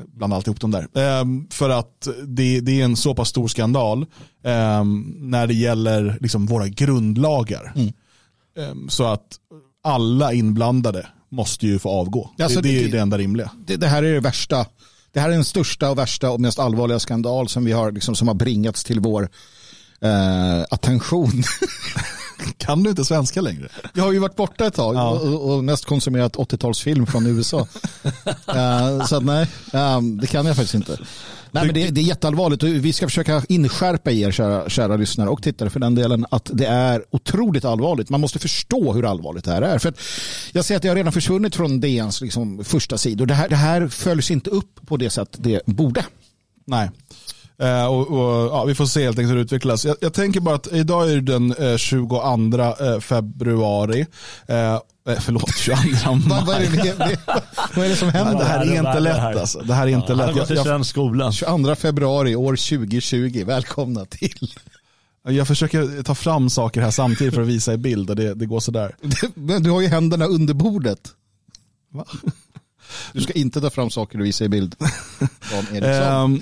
bland 0.05 0.33
alltihop 0.33 0.61
de 0.61 0.71
där. 0.71 0.81
Eh, 0.93 1.25
för 1.49 1.69
att 1.69 2.07
det, 2.27 2.59
det 2.59 2.81
är 2.81 2.85
en 2.85 2.95
så 2.95 3.15
pass 3.15 3.29
stor 3.29 3.47
skandal 3.47 4.01
eh, 4.43 4.83
när 5.15 5.47
det 5.47 5.53
gäller 5.53 6.17
liksom 6.21 6.45
våra 6.45 6.67
grundlagar. 6.67 7.73
Eh, 8.57 8.73
så 8.89 9.03
att 9.03 9.27
alla 9.83 10.33
inblandade 10.33 11.07
måste 11.31 11.67
ju 11.67 11.79
få 11.79 11.89
avgå. 11.89 12.29
Alltså, 12.41 12.61
det, 12.61 12.69
det 12.69 12.75
är 12.77 12.79
ju 12.81 12.85
det- 12.85 12.91
det 12.97 13.01
enda 13.01 13.17
rimliga. 13.17 13.51
Det, 13.67 13.75
det 13.75 13.87
här 13.87 14.03
är 14.03 14.13
det 14.13 14.19
värsta. 14.19 14.65
Det 15.11 15.19
här 15.19 15.29
är 15.29 15.33
den 15.33 15.45
största 15.45 15.89
och 15.89 15.97
värsta 15.97 16.29
och 16.31 16.41
mest 16.41 16.59
allvarliga 16.59 16.99
skandal 16.99 17.47
som 17.49 17.65
vi 17.65 17.71
har 17.71 17.91
liksom, 17.91 18.15
som 18.15 18.27
har 18.27 18.35
bringats 18.35 18.83
till 18.83 18.99
vår 18.99 19.29
eh, 20.01 20.61
attention. 20.69 21.31
Kan 22.57 22.83
du 22.83 22.89
inte 22.89 23.05
svenska 23.05 23.41
längre? 23.41 23.69
Jag 23.93 24.03
har 24.03 24.11
ju 24.11 24.19
varit 24.19 24.35
borta 24.35 24.65
ett 24.67 24.73
tag 24.73 24.95
Ja. 24.95 25.09
och, 25.09 25.51
och 25.53 25.63
mest 25.63 25.85
konsumerat 25.85 26.35
80-talsfilm 26.35 27.05
från 27.05 27.25
USA. 27.27 27.67
Eh, 28.47 29.05
så 29.05 29.15
att 29.15 29.23
nej, 29.23 29.47
eh, 29.73 30.01
det 30.01 30.27
kan 30.27 30.45
jag 30.45 30.55
faktiskt 30.55 30.73
inte. 30.75 30.97
Nej, 31.51 31.65
men 31.65 31.73
det, 31.73 31.89
det 31.89 32.01
är 32.01 32.03
jätteallvarligt 32.03 32.63
och 32.63 32.69
vi 32.69 32.93
ska 32.93 33.07
försöka 33.07 33.43
inskärpa 33.49 34.11
er 34.11 34.31
kära, 34.31 34.69
kära 34.69 34.95
lyssnare 34.95 35.29
och 35.29 35.43
tittare 35.43 35.69
för 35.69 35.79
den 35.79 35.95
delen 35.95 36.25
att 36.31 36.49
det 36.53 36.65
är 36.65 37.03
otroligt 37.09 37.65
allvarligt. 37.65 38.09
Man 38.09 38.21
måste 38.21 38.39
förstå 38.39 38.93
hur 38.93 39.09
allvarligt 39.09 39.45
det 39.45 39.51
här 39.51 39.61
är. 39.61 39.79
För 39.79 39.89
att 39.89 39.99
jag 40.51 40.65
ser 40.65 40.75
att 40.75 40.81
det 40.81 40.87
har 40.87 40.95
redan 40.95 41.13
försvunnit 41.13 41.55
från 41.55 41.79
DNs 41.79 42.21
liksom, 42.21 42.63
första 42.63 42.97
sidor. 42.97 43.25
Det 43.25 43.33
här, 43.33 43.49
det 43.49 43.55
här 43.55 43.87
följs 43.87 44.31
inte 44.31 44.49
upp 44.49 44.87
på 44.87 44.97
det 44.97 45.09
sätt 45.09 45.29
det 45.37 45.61
borde. 45.65 46.05
Nej. 46.65 46.89
Eh, 47.61 47.85
och, 47.85 48.07
och, 48.07 48.45
ja, 48.47 48.65
vi 48.65 48.75
får 48.75 48.85
se 48.85 49.03
helt 49.03 49.19
enkelt 49.19 49.31
hur 49.31 49.35
det 49.35 49.41
utvecklas. 49.41 49.85
Jag, 49.85 49.95
jag 50.01 50.13
tänker 50.13 50.39
bara 50.39 50.55
att 50.55 50.67
idag 50.73 51.11
är 51.11 51.15
det 51.15 51.21
den 51.21 51.53
eh, 51.71 51.77
22 51.77 52.21
eh, 52.25 52.99
februari. 52.99 54.05
Eh, 54.47 54.73
eh, 54.73 54.79
förlåt, 55.19 55.57
22 55.57 55.79
Vad, 56.29 56.45
vad, 56.45 56.55
är 56.55 56.69
maj. 56.69 56.95
det, 56.97 57.19
vad 57.75 57.85
är 57.85 57.89
det 57.89 57.95
som 57.95 58.07
Nej, 58.07 58.23
händer? 58.23 58.39
det 58.39 58.45
här 58.45 58.59
är 58.65 58.77
inte 58.77 58.99
lätt 58.99 59.15
det 59.15 59.21
här- 59.21 59.33
alltså. 59.39 59.59
Det 59.59 59.73
här 59.73 59.87
är 59.87 59.91
inte 59.91 60.13
har 60.13 60.27
lätt. 60.27 60.35
Jag, 60.49 60.57
jag, 60.57 60.65
svensk 60.65 60.89
skola. 60.89 61.31
22 61.31 61.75
februari 61.75 62.35
år 62.35 62.55
2020. 62.77 63.43
Välkomna 63.45 64.05
till. 64.05 64.53
jag 65.23 65.47
försöker 65.47 66.03
ta 66.03 66.15
fram 66.15 66.49
saker 66.49 66.81
här 66.81 66.91
samtidigt 66.91 67.33
för 67.33 67.41
att 67.41 67.47
visa 67.47 67.73
i 67.73 67.77
bild 67.77 68.09
och 68.09 68.15
det, 68.15 68.33
det 68.33 68.45
går 68.45 68.59
sådär. 68.59 68.95
Men 69.33 69.63
du 69.63 69.69
har 69.71 69.81
ju 69.81 69.87
händerna 69.87 70.25
under 70.25 70.53
bordet. 70.53 70.99
Va? 71.93 72.05
Du 73.13 73.21
ska 73.21 73.33
inte 73.33 73.61
ta 73.61 73.69
fram 73.69 73.89
saker 73.89 74.17
du 74.17 74.23
visar 74.23 74.45
i 74.45 74.49
bild. 74.49 74.75
Dan 75.51 75.75
Eriksson. 75.75 76.13
Um, 76.23 76.41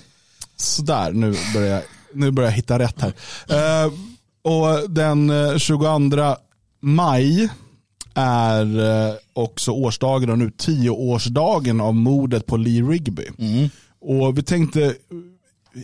sådär, 0.56 1.12
nu 1.12 1.36
börjar, 1.54 1.68
jag, 1.68 1.84
nu 2.13 2.31
börjar 2.31 2.50
jag 2.50 2.56
hitta 2.56 2.80
rätt 2.80 3.02
här. 3.02 3.13
Eh, 3.50 3.92
och 4.42 4.90
den 4.90 5.30
eh, 5.30 5.57
22 5.57 6.36
maj 6.81 7.50
är 8.13 8.80
eh, 8.80 9.16
också 9.34 9.72
årsdagen 9.72 10.30
och 10.30 10.38
nu 10.38 10.52
tioårsdagen 10.57 11.81
av 11.81 11.96
mordet 11.96 12.46
på 12.46 12.57
Lee 12.57 12.81
Rigby. 12.81 13.28
Och 14.02 14.38
vi 14.38 14.44
tänkte 14.44 14.96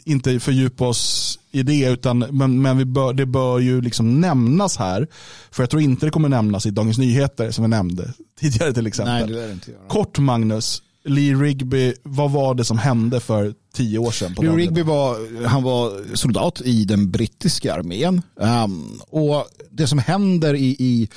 inte 0.05 0.39
fördjupa 0.39 0.87
oss 0.87 1.39
i 1.51 1.63
det, 1.63 1.85
utan, 1.85 2.19
men, 2.19 2.61
men 2.61 2.77
vi 2.77 2.85
bör, 2.85 3.13
det 3.13 3.25
bör 3.25 3.59
ju 3.59 3.81
liksom 3.81 4.21
nämnas 4.21 4.77
här. 4.77 5.07
För 5.51 5.63
jag 5.63 5.69
tror 5.69 5.81
inte 5.81 6.05
det 6.05 6.09
kommer 6.09 6.29
nämnas 6.29 6.65
i 6.65 6.71
Dagens 6.71 6.97
Nyheter 6.97 7.51
som 7.51 7.63
vi 7.63 7.69
nämnde 7.69 8.13
tidigare 8.39 8.73
till 8.73 8.87
exempel. 8.87 9.15
Nej, 9.15 9.35
det 9.35 9.47
det 9.47 9.53
inte 9.53 9.71
göra. 9.71 9.87
Kort 9.87 10.19
Magnus, 10.19 10.83
Lee 11.03 11.35
Rigby, 11.35 11.93
vad 12.03 12.31
var 12.31 12.55
det 12.55 12.65
som 12.65 12.77
hände 12.77 13.19
för 13.19 13.53
tio 13.73 13.99
år 13.99 14.11
sedan? 14.11 14.33
Dagen? 14.33 14.55
Rigby 14.55 14.81
var, 14.81 15.45
han 15.47 15.63
var 15.63 16.15
soldat 16.15 16.61
i 16.61 16.85
den 16.85 17.11
brittiska 17.11 17.73
armén. 17.73 18.21
Um, 18.35 19.01
och 19.09 19.47
det 19.71 19.87
som 19.87 19.99
händer 19.99 20.53
i, 20.53 20.75
i 20.79 21.09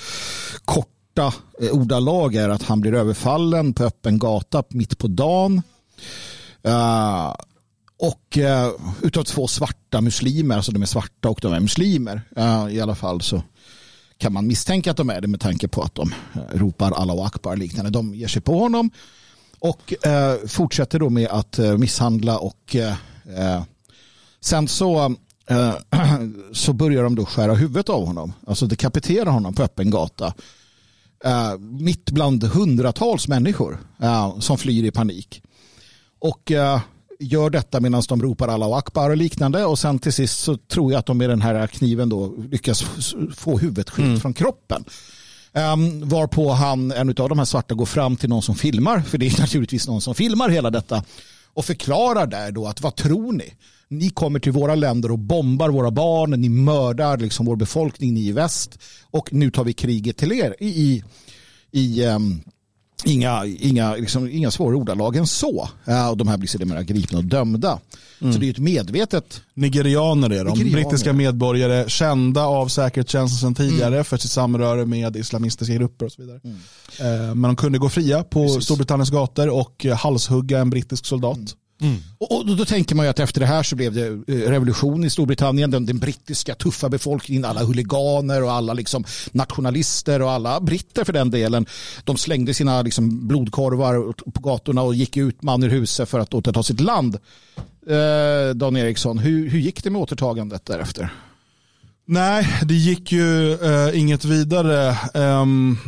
korta 0.65 1.35
eh, 1.61 1.71
ordalag 1.71 2.35
är 2.35 2.49
att 2.49 2.63
han 2.63 2.81
blir 2.81 2.95
överfallen 2.95 3.75
på 3.75 3.85
öppen 3.85 4.19
gata 4.19 4.65
mitt 4.69 4.99
på 4.99 5.09
dagen. 5.09 5.63
Uh, 6.67 7.35
och 7.99 8.39
uh, 8.39 8.71
utav 9.03 9.25
två 9.25 9.49
svarta 9.49 10.01
muslimer, 10.01 10.57
alltså 10.57 10.73
de 10.73 10.83
är 10.83 10.87
svarta 10.87 11.29
och 11.29 11.39
de 11.43 11.53
är 11.53 11.61
muslimer 11.61 12.23
uh, 12.39 12.75
i 12.75 12.81
alla 12.81 12.95
fall 12.95 13.21
så 13.21 13.43
kan 14.19 14.33
man 14.33 14.47
misstänka 14.47 14.91
att 14.91 14.97
de 14.97 15.11
är 15.11 15.21
det 15.21 15.29
med 15.29 15.41
tanke 15.41 15.69
på 15.69 15.83
att 15.83 15.95
de 15.95 16.15
ropar 16.53 16.93
Allahu 16.93 17.21
Akbar 17.21 17.53
och 17.53 17.59
liknande. 17.59 17.91
De 17.91 18.15
ger 18.15 18.29
sig 18.29 18.43
på 18.43 18.59
honom 18.59 18.91
och 19.65 20.07
eh, 20.07 20.37
fortsätter 20.47 20.99
då 20.99 21.11
med 21.11 21.29
att 21.29 21.59
eh, 21.59 21.77
misshandla 21.77 22.39
och 22.39 22.77
eh, 22.77 22.97
eh, 23.37 23.63
sen 24.41 24.69
så, 24.69 25.17
eh, 25.47 25.75
så 26.53 26.73
börjar 26.73 27.03
de 27.03 27.15
då 27.15 27.25
skära 27.25 27.55
huvudet 27.55 27.89
av 27.89 28.07
honom. 28.07 28.33
Alltså 28.47 28.67
dekapitera 28.67 29.31
honom 29.31 29.55
på 29.55 29.63
öppen 29.63 29.91
gata. 29.91 30.35
Eh, 31.25 31.59
mitt 31.59 32.11
bland 32.11 32.45
hundratals 32.45 33.29
människor 33.29 33.79
som 34.41 34.59
flyr 34.59 34.85
i 34.85 34.91
panik. 34.91 35.43
Och 36.19 36.53
gör 37.19 37.51
detta 37.51 37.81
medan 37.81 38.03
de 38.09 38.23
ropar 38.23 38.49
Allahu 38.49 38.73
Akbar 38.73 39.11
och 39.11 39.17
liknande 39.17 39.65
och 39.65 39.79
sen 39.79 39.99
till 39.99 40.13
sist 40.13 40.41
så 40.41 40.57
tror 40.57 40.93
jag 40.93 40.99
att 40.99 41.07
de 41.07 41.19
med 41.19 41.31
den 41.31 41.43
här 41.43 41.67
kniven 41.67 42.09
då 42.09 42.35
lyckas 42.51 42.85
få 43.37 43.59
huvudet 43.59 43.91
skilt 43.91 44.23
från 44.23 44.35
kroppen. 44.35 44.85
Um, 45.57 46.09
varpå 46.09 46.53
han, 46.53 46.93
en 46.93 47.09
av 47.09 47.29
de 47.29 47.39
här 47.39 47.45
svarta 47.45 47.75
går 47.75 47.87
fram 47.87 48.17
till 48.17 48.29
någon 48.29 48.43
som 48.43 48.55
filmar, 48.55 49.01
för 49.01 49.19
det 49.19 49.27
är 49.27 49.41
naturligtvis 49.41 49.89
någon 49.89 50.01
som 50.01 50.15
filmar 50.15 50.49
hela 50.49 50.71
detta, 50.71 51.05
och 51.55 51.65
förklarar 51.65 52.27
där 52.27 52.53
då 52.53 52.67
att 52.67 52.81
vad 52.81 52.97
tror 52.97 53.33
ni? 53.33 53.55
Ni 53.89 54.11
kommer 54.11 54.39
till 54.39 54.53
våra 54.53 54.75
länder 54.75 55.11
och 55.11 55.19
bombar 55.19 55.69
våra 55.69 55.91
barn, 55.91 56.31
ni 56.31 56.49
mördar 56.49 57.19
liksom 57.19 57.47
vår 57.47 57.57
befolkning, 57.57 58.15
ni 58.15 58.27
i 58.27 58.33
väst, 58.33 58.79
och 59.11 59.33
nu 59.33 59.51
tar 59.51 59.65
vi 59.65 59.73
kriget 59.73 60.17
till 60.17 60.33
er 60.33 60.57
i, 60.61 60.69
i, 60.69 61.05
i 61.71 62.05
um, 62.05 62.43
inga, 63.05 63.47
inga, 63.47 63.95
liksom, 63.95 64.31
inga 64.31 64.51
svåra 64.51 64.77
ordalag 64.77 65.17
än 65.17 65.27
så. 65.27 65.69
Ja, 65.85 66.11
och 66.11 66.17
de 66.17 66.29
här 66.29 66.37
blir 66.37 66.49
sedermera 66.49 66.83
gripna 66.83 67.19
och 67.19 67.25
dömda. 67.25 67.79
Så 68.19 68.27
det 68.39 68.47
är 68.47 68.51
ett 68.51 68.59
medvetet 68.59 69.43
Nigerianer 69.55 70.31
är 70.31 70.45
de, 70.45 70.51
Nigerianer. 70.51 70.73
brittiska 70.83 71.13
medborgare, 71.13 71.89
kända 71.89 72.45
av 72.47 72.69
säkerhetstjänsten 72.69 73.39
sedan 73.39 73.55
tidigare 73.55 74.05
för 74.05 74.17
sitt 74.17 74.31
samröre 74.31 74.87
med 74.87 75.17
islamistiska 75.17 75.75
grupper 75.75 76.07
och 76.07 76.13
så 76.13 76.23
vidare. 76.23 76.41
Eh, 77.01 77.35
Men 77.35 77.43
de 77.43 77.57
kunde 77.57 77.79
gå 77.79 77.89
fria 77.89 78.23
på 78.25 78.43
Precis. 78.47 78.65
Storbritanniens 78.65 79.11
gator 79.11 79.49
och 79.49 79.87
halshugga 79.97 80.59
en 80.59 80.71
brittisk 80.71 81.07
soldat. 81.07 81.39
Och, 82.19 82.37
och 82.37 82.47
då, 82.47 82.55
då 82.55 82.65
tänker 82.65 82.95
man 82.95 83.07
ju 83.07 83.11
att 83.11 83.19
efter 83.19 83.41
det 83.41 83.47
här 83.47 83.63
så 83.63 83.77
blev 83.77 83.95
det 83.95 84.07
eh, 84.07 84.51
revolution 84.51 85.05
i 85.05 85.11
Storbritannien. 85.11 85.71
Den, 85.71 85.87
den 85.87 85.99
brittiska 85.99 86.55
tuffa 86.55 86.89
befolkningen, 86.89 87.45
alla 87.45 87.65
huliganer 87.65 88.43
och 88.43 88.53
alla 88.53 88.73
liksom 88.73 89.05
nationalister 89.33 90.23
och 90.23 90.31
alla 90.31 90.61
britter 90.61 91.05
för 91.05 91.13
den 91.13 91.31
delen. 91.31 91.67
De 92.05 92.17
slängde 92.17 92.55
sina 92.55 92.83
liksom 92.83 93.29
blodkorvar 93.29 94.13
på 94.13 94.41
gatorna 94.41 94.83
och 94.83 94.95
gick 94.95 95.17
ut 95.17 95.43
man 95.43 95.63
ur 95.63 95.69
huset 95.69 96.09
för 96.09 96.19
att 96.19 96.35
återta 96.35 96.63
sitt 96.63 96.81
land. 96.81 97.19
Eh, 97.87 98.55
Dan 98.55 98.77
Eriksson, 98.77 99.19
hur, 99.19 99.49
hur 99.49 99.59
gick 99.59 99.85
det 99.85 99.91
med 99.91 100.01
återtagandet 100.03 100.65
därefter? 100.65 101.13
Nej, 102.07 102.49
det 102.63 102.75
gick 102.75 103.13
ju 103.13 103.53
eh, 103.53 103.99
inget 104.01 104.25
vidare. 104.25 104.97
Um, 105.15 105.79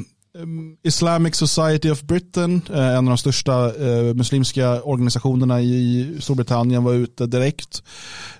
Islamic 0.82 1.34
Society 1.34 1.90
of 1.90 2.02
Britain, 2.02 2.62
eh, 2.72 2.88
en 2.88 2.96
av 2.96 3.04
de 3.04 3.18
största 3.18 3.74
eh, 3.74 4.14
muslimska 4.14 4.82
organisationerna 4.82 5.60
i 5.60 6.16
Storbritannien 6.20 6.84
var 6.84 6.92
ute 6.92 7.26
direkt 7.26 7.82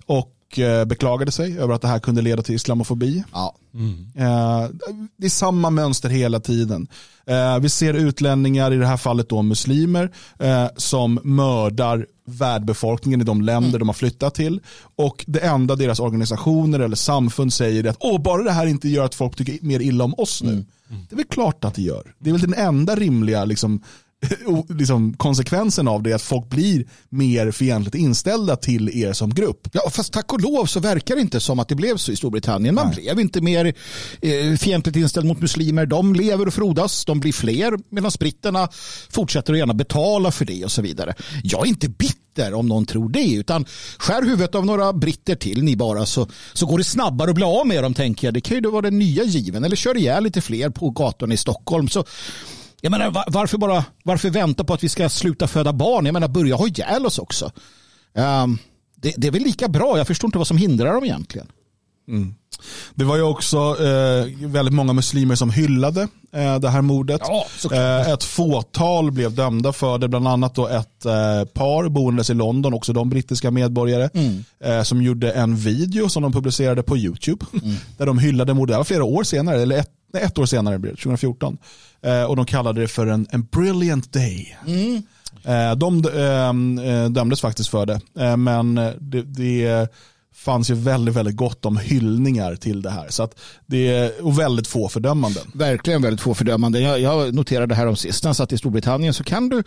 och 0.07 0.59
eh, 0.59 0.85
beklagade 0.85 1.33
sig 1.33 1.59
över 1.59 1.75
att 1.75 1.83
det 1.83 1.89
här 1.89 1.99
kunde 1.99 2.23
leda 2.23 2.43
till 2.43 2.55
islamofobi. 2.55 3.25
Ja. 3.33 3.55
Eh, 4.17 4.71
det 5.17 5.27
är 5.27 5.31
samma 5.31 5.71
mönster 5.71 6.09
hela 6.09 6.41
tiden. 6.41 6.89
Vi 7.61 7.69
ser 7.69 7.95
utlänningar, 7.95 8.73
i 8.73 8.77
det 8.77 8.87
här 8.87 8.97
fallet 8.97 9.29
då 9.29 9.43
muslimer, 9.43 10.11
som 10.77 11.21
mördar 11.25 12.07
värdbefolkningen 12.27 13.21
i 13.21 13.25
de 13.25 13.43
länder 13.43 13.79
de 13.79 13.89
har 13.89 13.95
flyttat 13.95 14.35
till. 14.35 14.61
Och 14.97 15.25
det 15.29 15.39
enda 15.41 15.77
deras 15.77 16.01
organisationer 16.01 16.81
eller 16.81 16.97
samfund 16.97 17.53
säger 17.53 17.85
är 17.85 17.91
att 17.91 17.97
Åh, 18.01 18.23
bara 18.23 18.43
det 18.43 18.53
här 18.53 18.67
inte 18.67 18.89
gör 18.89 19.05
att 19.05 19.15
folk 19.15 19.37
tycker 19.37 19.59
mer 19.67 19.81
illa 19.81 20.05
om 20.05 20.15
oss 20.15 20.43
nu. 20.43 20.65
Det 20.89 21.15
är 21.15 21.17
väl 21.17 21.25
klart 21.25 21.65
att 21.65 21.75
det 21.75 21.83
gör. 21.83 22.15
Det 22.19 22.31
är 22.31 22.33
väl 22.33 22.43
den 22.43 22.55
enda 22.55 22.95
rimliga 22.95 23.45
liksom, 23.45 23.83
liksom, 24.69 25.15
konsekvensen 25.17 25.89
av 25.89 26.03
det 26.03 26.13
att 26.13 26.23
folk 26.23 26.49
blir 26.49 26.87
mer 27.09 27.51
fientligt 27.51 27.95
inställda 27.95 28.57
till 28.57 29.03
er 29.03 29.13
som 29.13 29.35
grupp. 29.35 29.69
Ja, 29.73 29.91
fast 29.91 30.13
tack 30.13 30.33
och 30.33 30.41
lov 30.41 30.67
så 30.67 30.81
verkar 30.81 31.15
det 31.15 31.21
inte 31.21 31.41
som 31.41 31.59
att 31.59 31.69
det 31.69 31.75
blev 31.75 31.97
så 31.97 32.13
i 32.13 32.17
Storbritannien. 32.17 32.75
Man 32.75 32.91
blev 32.91 33.21
inte 33.21 33.41
mer 33.41 33.75
eh, 34.21 34.57
fientligt 34.57 34.97
inställd 34.97 35.27
mot 35.27 35.41
muslimer. 35.41 35.87
De 35.87 36.15
lever 36.15 36.47
och 36.47 36.55
frodas, 36.55 37.05
de 37.05 37.21
blir 37.21 37.33
fler 37.33 37.79
medan 37.91 38.11
britterna 38.27 38.69
fortsätter 39.11 39.53
att 39.53 39.59
gärna 39.59 39.75
betala 39.75 40.31
för 40.31 40.45
det 40.45 40.65
och 40.65 40.73
så 40.73 40.83
vidare. 40.83 41.15
Jag 41.43 41.67
är 41.67 41.69
inte 41.69 41.89
bitter 41.89 42.55
om 42.55 42.69
någon 42.69 42.87
tror 42.87 43.09
det, 43.09 43.35
utan 43.35 43.67
skär 43.99 44.23
huvudet 44.23 44.55
av 44.55 44.67
några 44.67 44.93
britter 44.93 45.35
till 45.35 45.63
ni 45.63 45.77
bara 45.77 46.07
så, 46.07 46.29
så 46.53 46.67
går 46.67 46.79
det 46.79 46.85
snabbare 46.85 47.31
att 47.31 47.37
bli 47.37 47.45
av 47.45 47.67
med 47.67 47.83
dem 47.83 47.95
tänker 47.95 48.27
jag. 48.27 48.35
Det 48.35 48.41
kan 48.41 48.55
ju 48.55 48.61
då 48.61 48.71
vara 48.71 48.83
den 48.83 48.99
nya 48.99 49.25
given 49.25 49.65
eller 49.65 49.77
kör 49.77 49.97
ihjäl 49.97 50.25
lite 50.25 50.41
fler 50.41 50.71
på 50.71 50.91
gatorna 50.91 51.35
i 51.35 51.37
Stockholm. 51.37 51.89
Så 51.89 52.05
jag 52.87 52.91
menar, 52.91 53.11
va- 53.11 53.25
varför, 53.29 53.59
bara, 53.59 53.85
varför 54.03 54.31
vänta 54.31 54.65
på 54.65 54.75
att 54.75 54.85
vi 54.85 54.89
ska 54.89 55.09
sluta 55.09 55.47
föda 55.47 55.73
barn? 55.73 56.07
Jag 56.07 56.13
menar, 56.13 56.29
börja 56.29 56.57
ha 56.57 56.67
ihjäl 56.69 57.07
oss 57.07 57.19
också. 57.19 57.51
Ehm, 58.15 58.59
det, 58.97 59.15
det 59.17 59.27
är 59.27 59.31
väl 59.31 59.43
lika 59.43 59.69
bra. 59.69 59.99
Jag 59.99 60.07
förstår 60.07 60.29
inte 60.29 60.39
vad 60.39 60.47
som 60.47 60.57
hindrar 60.57 60.93
dem 60.95 61.05
egentligen. 61.05 61.47
Det 62.95 63.05
var 63.05 63.17
ju 63.17 63.23
också 63.23 63.57
eh, 63.59 64.47
väldigt 64.47 64.75
många 64.75 64.93
muslimer 64.93 65.35
som 65.35 65.51
hyllade 65.51 66.09
eh, 66.33 66.59
det 66.59 66.69
här 66.69 66.81
mordet. 66.83 67.21
Ja, 67.25 67.47
eh, 67.73 68.11
ett 68.13 68.25
fåtal 68.25 69.11
blev 69.13 69.35
dömda 69.35 69.73
för 69.73 69.99
det, 69.99 70.09
bland 70.09 70.29
annat 70.29 70.55
då 70.55 70.67
ett 70.69 71.05
eh, 71.07 71.45
par 71.45 71.89
boendes 71.89 72.31
i 72.31 72.35
London, 72.35 72.75
också 72.75 72.93
de 72.93 73.11
brittiska 73.11 73.51
medborgare, 73.51 74.09
Mm. 74.15 74.45
eh, 74.65 74.83
som 74.83 75.03
gjorde 75.03 75.33
en 75.33 75.57
video 75.57 76.09
som 76.09 76.23
de 76.23 76.33
publicerade 76.33 76.83
på 76.83 76.97
YouTube, 76.97 77.45
Mm. 77.63 77.75
där 77.99 78.07
de 78.07 78.19
hyllade 78.19 78.55
mordet, 78.55 78.75
det 78.75 78.79
var 78.79 78.85
flera 78.85 79.05
år 79.05 79.23
senare, 79.25 79.63
eller 79.63 79.77
ett, 79.79 79.91
nej, 80.13 80.23
ett 80.23 80.39
år 80.39 80.47
senare, 80.47 80.79
blir 80.79 80.91
det, 80.91 80.97
2014. 80.97 81.59
Eh, 82.03 82.23
och 82.23 82.37
de 82.37 82.47
kallade 82.47 82.81
det 82.81 82.89
för 82.89 83.07
en, 83.07 83.27
en 83.31 83.43
brilliant 83.43 84.13
day. 84.13 84.59
Mm. 84.67 85.03
Eh, 85.45 85.77
de 85.77 86.05
eh, 86.79 87.11
dömdes 87.11 87.41
faktiskt 87.41 87.71
för 87.71 87.87
det, 87.87 88.01
men 88.37 88.75
det, 89.01 89.23
det 89.23 89.89
fanns 90.37 90.71
ju 90.71 90.75
väldigt, 90.75 91.15
väldigt 91.15 91.37
gott 91.37 91.65
om 91.65 91.77
hyllningar 91.77 92.57
till 92.57 92.83
det 92.83 92.91
här. 92.91 93.07
Så 93.11 93.23
att 93.23 93.39
det 93.67 93.89
är, 93.89 94.25
och 94.25 94.39
väldigt 94.39 94.67
få 94.67 94.89
fördömanden. 94.89 95.43
Verkligen 95.55 96.03
väldigt 96.03 96.21
få 96.21 96.35
fördömanden. 96.35 96.83
Jag, 96.83 97.01
jag 97.01 97.35
noterade 97.35 97.75
här 97.75 97.87
om 97.87 97.97
sistens 97.97 98.41
att 98.41 98.53
i 98.53 98.59
Storbritannien 98.59 99.15
så 99.15 99.25
kan 99.25 99.49
du, 99.49 99.63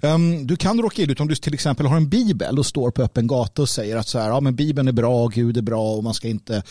ehm, 0.00 0.46
du 0.46 0.56
kan 0.56 0.82
råka 0.82 1.02
illa 1.02 1.12
ut 1.12 1.20
om 1.20 1.28
du 1.28 1.34
till 1.34 1.54
exempel 1.54 1.86
har 1.86 1.96
en 1.96 2.08
bibel 2.08 2.58
och 2.58 2.66
står 2.66 2.90
på 2.90 3.02
öppen 3.02 3.26
gata 3.26 3.62
och 3.62 3.68
säger 3.68 3.96
att 3.96 4.08
så 4.08 4.18
här, 4.18 4.28
ja, 4.28 4.40
men 4.40 4.54
bibeln 4.54 4.88
är 4.88 4.92
bra, 4.92 5.26
Gud 5.26 5.56
är 5.56 5.62
bra 5.62 5.92
och 5.92 6.04
man 6.04 6.14
ska 6.14 6.28
inte 6.28 6.62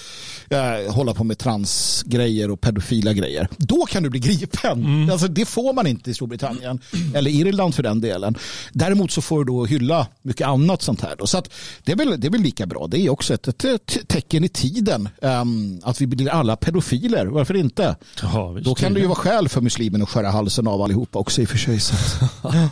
eh, 0.50 0.94
hålla 0.94 1.14
på 1.14 1.24
med 1.24 1.38
transgrejer 1.38 2.52
och 2.52 2.62
pedofila 2.62 3.14
grejer. 3.14 3.48
Då 3.58 3.86
kan 3.86 4.04
du 4.04 4.10
bli 4.10 4.20
gripen. 4.20 5.10
Alltså, 5.12 5.28
det 5.28 5.46
får 5.46 5.74
man 5.74 5.88
inte 5.88 6.12
i 6.12 6.14
Storbritannien 6.14 6.80
eller 7.14 7.32
Irland 7.32 7.76
för 7.76 7.84
den 7.84 8.02
delen. 8.02 8.36
Däremot 8.74 9.12
så 9.12 9.22
får 9.22 9.40
du 9.40 9.46
då 9.46 9.66
hylla 9.66 10.08
mycket 10.22 10.48
annat 10.48 10.82
sånt 10.82 11.02
här. 11.02 11.16
Då. 11.18 11.28
Så 11.28 11.38
att 11.38 11.50
det, 11.84 11.92
är 11.92 11.96
väl, 11.96 12.20
det 12.20 12.28
är 12.28 12.32
väl 12.32 12.42
lika 12.42 12.66
bra. 12.66 12.88
Det 12.88 13.00
är 13.00 13.10
också 13.10 13.29
ett, 13.32 13.64
ett, 13.64 13.98
tecken 14.08 14.44
i 14.44 14.50
tiden 14.50 15.10
ehm, 15.22 15.80
att 15.84 16.02
vi 16.02 16.08
blir 16.08 16.30
alla 16.30 16.56
pedofiler. 16.56 17.26
Varför 17.26 17.56
inte? 17.56 17.96
Ja, 18.22 18.50
visst. 18.50 18.66
Då 18.66 18.76
kan 18.76 18.94
det 18.94 19.00
ju 19.00 19.06
vara 19.06 19.16
skäl 19.16 19.50
för 19.50 19.62
muslimen 19.62 20.02
att 20.02 20.10
skära 20.10 20.30
halsen 20.30 20.68
av 20.68 20.82
allihopa 20.82 21.20
också 21.20 21.42
i 21.42 21.46
och 21.46 21.50
för 21.50 21.58
sig. 21.58 21.80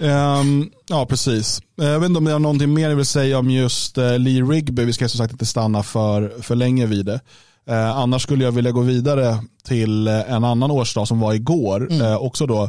Ehm, 0.00 0.70
ja, 0.88 1.06
precis. 1.06 1.60
Eh, 1.80 1.86
Jag 1.86 2.00
vet 2.00 2.06
inte 2.08 2.18
om 2.18 2.24
det 2.24 2.32
är 2.32 2.38
någonting 2.38 2.74
mer 2.74 2.88
jag 2.88 2.96
vill 2.96 3.06
säga 3.06 3.38
om 3.38 3.50
just 3.50 3.98
eh, 3.98 4.18
Lee 4.18 4.42
Rigby. 4.42 4.84
Vi 4.84 4.92
ska 4.92 5.08
som 5.08 5.18
sagt 5.18 5.32
inte 5.32 5.46
stanna 5.46 5.82
för, 5.82 6.42
för 6.42 6.54
länge 6.54 6.86
vid 6.86 7.06
det. 7.06 7.20
Eh, 7.66 7.96
annars 7.96 8.22
skulle 8.22 8.44
jag 8.44 8.52
vilja 8.52 8.70
gå 8.70 8.80
vidare 8.80 9.38
till 9.64 10.08
en 10.08 10.44
annan 10.44 10.70
årsdag 10.70 11.08
som 11.08 11.20
var 11.20 11.34
igår. 11.34 11.92
Eh, 11.92 12.16
också 12.16 12.46
då. 12.46 12.68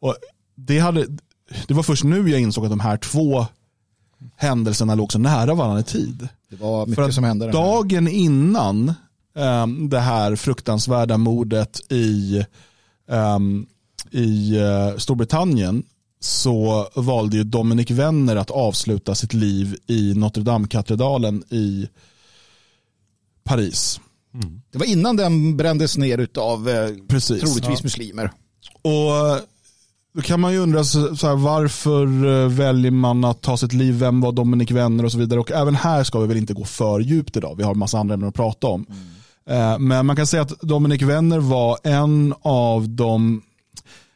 Och 0.00 0.16
det, 0.56 0.78
hade, 0.78 1.06
det 1.66 1.74
var 1.74 1.82
först 1.82 2.04
nu 2.04 2.30
jag 2.30 2.40
insåg 2.40 2.64
att 2.64 2.70
de 2.70 2.80
här 2.80 2.96
två 2.96 3.46
händelserna 4.36 4.94
låg 4.94 5.12
så 5.12 5.18
nära 5.18 5.54
varandra 5.54 5.80
i 5.80 5.82
tid. 5.82 6.28
Det 6.50 6.56
var 6.56 6.84
För 6.84 6.90
mycket 6.90 7.04
att 7.04 7.14
som 7.14 7.24
hände. 7.24 7.50
Dagen 7.50 8.08
innan 8.08 8.94
ehm, 9.36 9.88
det 9.88 10.00
här 10.00 10.36
fruktansvärda 10.36 11.18
mordet 11.18 11.92
i, 11.92 12.44
ehm, 13.10 13.66
i 14.10 14.56
eh, 14.56 14.96
Storbritannien 14.96 15.82
så 16.20 16.88
valde 16.94 17.36
ju 17.36 17.44
Dominic 17.44 17.90
Wenner 17.90 18.36
att 18.36 18.50
avsluta 18.50 19.14
sitt 19.14 19.34
liv 19.34 19.76
i 19.86 20.14
Notre 20.14 20.42
Dame-katedralen 20.42 21.42
i 21.50 21.88
Paris. 23.44 24.00
Det 24.70 24.78
var 24.78 24.86
innan 24.86 25.16
den 25.16 25.56
brändes 25.56 25.96
ner 25.96 26.28
av 26.38 26.68
eh, 26.68 26.90
Precis. 27.08 27.40
troligtvis 27.40 27.82
muslimer. 27.82 28.32
Och 28.82 29.40
då 30.12 30.22
kan 30.22 30.40
man 30.40 30.52
ju 30.52 30.58
undra 30.58 30.84
så 30.84 31.16
så 31.16 31.26
här, 31.26 31.36
varför 31.36 32.04
eh, 32.04 32.48
väljer 32.48 32.90
man 32.90 33.24
att 33.24 33.42
ta 33.42 33.56
sitt 33.56 33.72
liv, 33.72 33.94
vem 33.94 34.20
var 34.20 34.32
Dominic 34.32 34.70
Wenner 34.70 35.04
och 35.04 35.12
så 35.12 35.18
vidare. 35.18 35.40
Och 35.40 35.50
även 35.50 35.74
här 35.74 36.04
ska 36.04 36.20
vi 36.20 36.26
väl 36.26 36.36
inte 36.36 36.54
gå 36.54 36.64
för 36.64 37.00
djupt 37.00 37.36
idag, 37.36 37.54
vi 37.56 37.62
har 37.62 37.72
en 37.72 37.78
massa 37.78 37.98
andra 37.98 38.14
ämnen 38.14 38.28
att 38.28 38.34
prata 38.34 38.66
om. 38.66 38.86
Eh, 39.50 39.78
Men 39.78 40.06
man 40.06 40.16
kan 40.16 40.26
säga 40.26 40.42
att 40.42 40.60
Dominic 40.60 41.02
Wenner 41.02 41.38
var 41.38 41.78
en 41.84 42.34
av 42.42 42.88
de, 42.88 43.42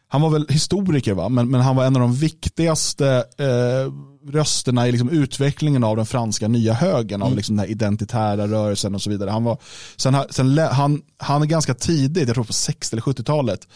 han 0.09 0.21
var 0.21 0.31
väl 0.31 0.47
historiker 0.49 1.15
va, 1.15 1.29
men, 1.29 1.51
men 1.51 1.61
han 1.61 1.77
var 1.77 1.85
en 1.85 1.97
av 1.97 2.03
de 2.03 2.15
viktigaste 2.15 3.25
eh, 3.39 3.93
rösterna 4.33 4.89
i 4.89 4.93
liksom 4.93 5.09
utvecklingen 5.11 5.85
av 5.85 5.97
den 5.97 6.07
franska 6.07 6.49
nya 6.49 6.73
högern, 6.73 7.23
av 7.23 7.37
liksom 7.37 7.57
den 7.57 7.65
här 7.65 7.73
identitära 7.73 8.47
rörelsen 8.47 8.95
och 8.95 9.03
så 9.03 9.11
vidare. 9.11 9.31
Han, 9.31 9.45
var, 9.45 9.59
sen, 9.97 10.17
sen, 10.31 10.59
han, 10.59 11.03
han 11.19 11.43
är 11.43 11.47
ganska 11.47 11.75
tidigt, 11.75 12.27
jag 12.27 12.35
tror 12.35 12.45
på 12.45 12.53
60 12.53 12.95
eller 12.95 13.03
70-talet, 13.03 13.69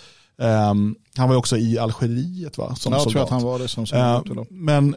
Ehm, 0.42 0.95
han 1.16 1.28
var 1.28 1.37
också 1.37 1.57
i 1.57 1.78
Algeriet 1.78 2.59
va? 2.59 2.75
Som 2.75 2.92
Jag 2.92 3.02
soldat. 3.02 3.12
tror 3.12 3.23
att 3.23 3.30
han 3.30 3.42
var 3.42 3.59
det 3.59 3.68
som 3.68 3.87
soldat. 3.87 4.26
eller? 4.26 4.47
men 4.50 4.97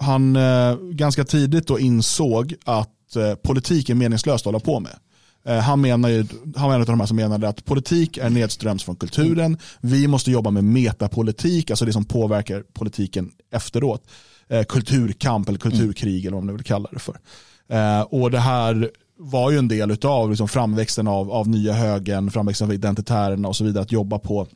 han 0.00 0.36
eh, 0.36 0.76
ganska 0.76 1.24
tidigt 1.24 1.66
då 1.66 1.78
insåg 1.78 2.54
att 2.64 3.16
eh, 3.16 3.34
politik 3.34 3.90
är 3.90 3.94
meningslöst 3.94 4.42
att 4.42 4.52
hålla 4.52 4.60
på 4.60 4.80
med. 4.80 4.96
Eh, 5.44 5.58
han, 5.58 5.80
menar 5.80 6.08
ju, 6.08 6.26
han 6.56 6.68
var 6.68 6.74
en 6.74 6.80
av 6.80 6.86
de 6.86 7.00
här 7.00 7.06
som 7.06 7.16
menade 7.16 7.48
att 7.48 7.64
politik 7.64 8.18
är 8.18 8.30
nedströms 8.30 8.84
från 8.84 8.96
kulturen. 8.96 9.58
Vi 9.80 10.08
måste 10.08 10.30
jobba 10.30 10.50
med 10.50 10.64
metapolitik, 10.64 11.70
alltså 11.70 11.84
det 11.84 11.92
som 11.92 12.04
påverkar 12.04 12.64
politiken 12.72 13.30
efteråt. 13.52 14.02
Kulturkamp 14.68 15.48
eller 15.48 15.58
kulturkrig 15.58 16.26
eller 16.26 16.36
vad 16.36 16.44
man 16.44 16.54
vill 16.56 16.64
kalla 16.64 16.88
det 16.92 16.98
för. 16.98 17.16
Och 18.14 18.30
det 18.30 18.38
här 18.38 18.90
var 19.18 19.50
ju 19.50 19.58
en 19.58 19.68
del 19.68 19.96
av 20.02 20.30
liksom 20.30 20.48
framväxten 20.48 21.08
av, 21.08 21.32
av 21.32 21.48
nya 21.48 21.72
högern, 21.72 22.30
framväxten 22.30 22.68
av 22.68 22.74
identitärerna 22.74 23.48
och 23.48 23.56
så 23.56 23.64
vidare, 23.64 23.82
att 23.82 23.92
jobba 23.92 24.18
på 24.18 24.46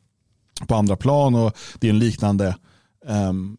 på 0.67 0.75
andra 0.75 0.97
plan 0.97 1.35
och 1.35 1.57
det 1.79 1.87
är 1.87 1.91
en 1.91 1.99
liknande 1.99 2.57
ehm, 3.07 3.57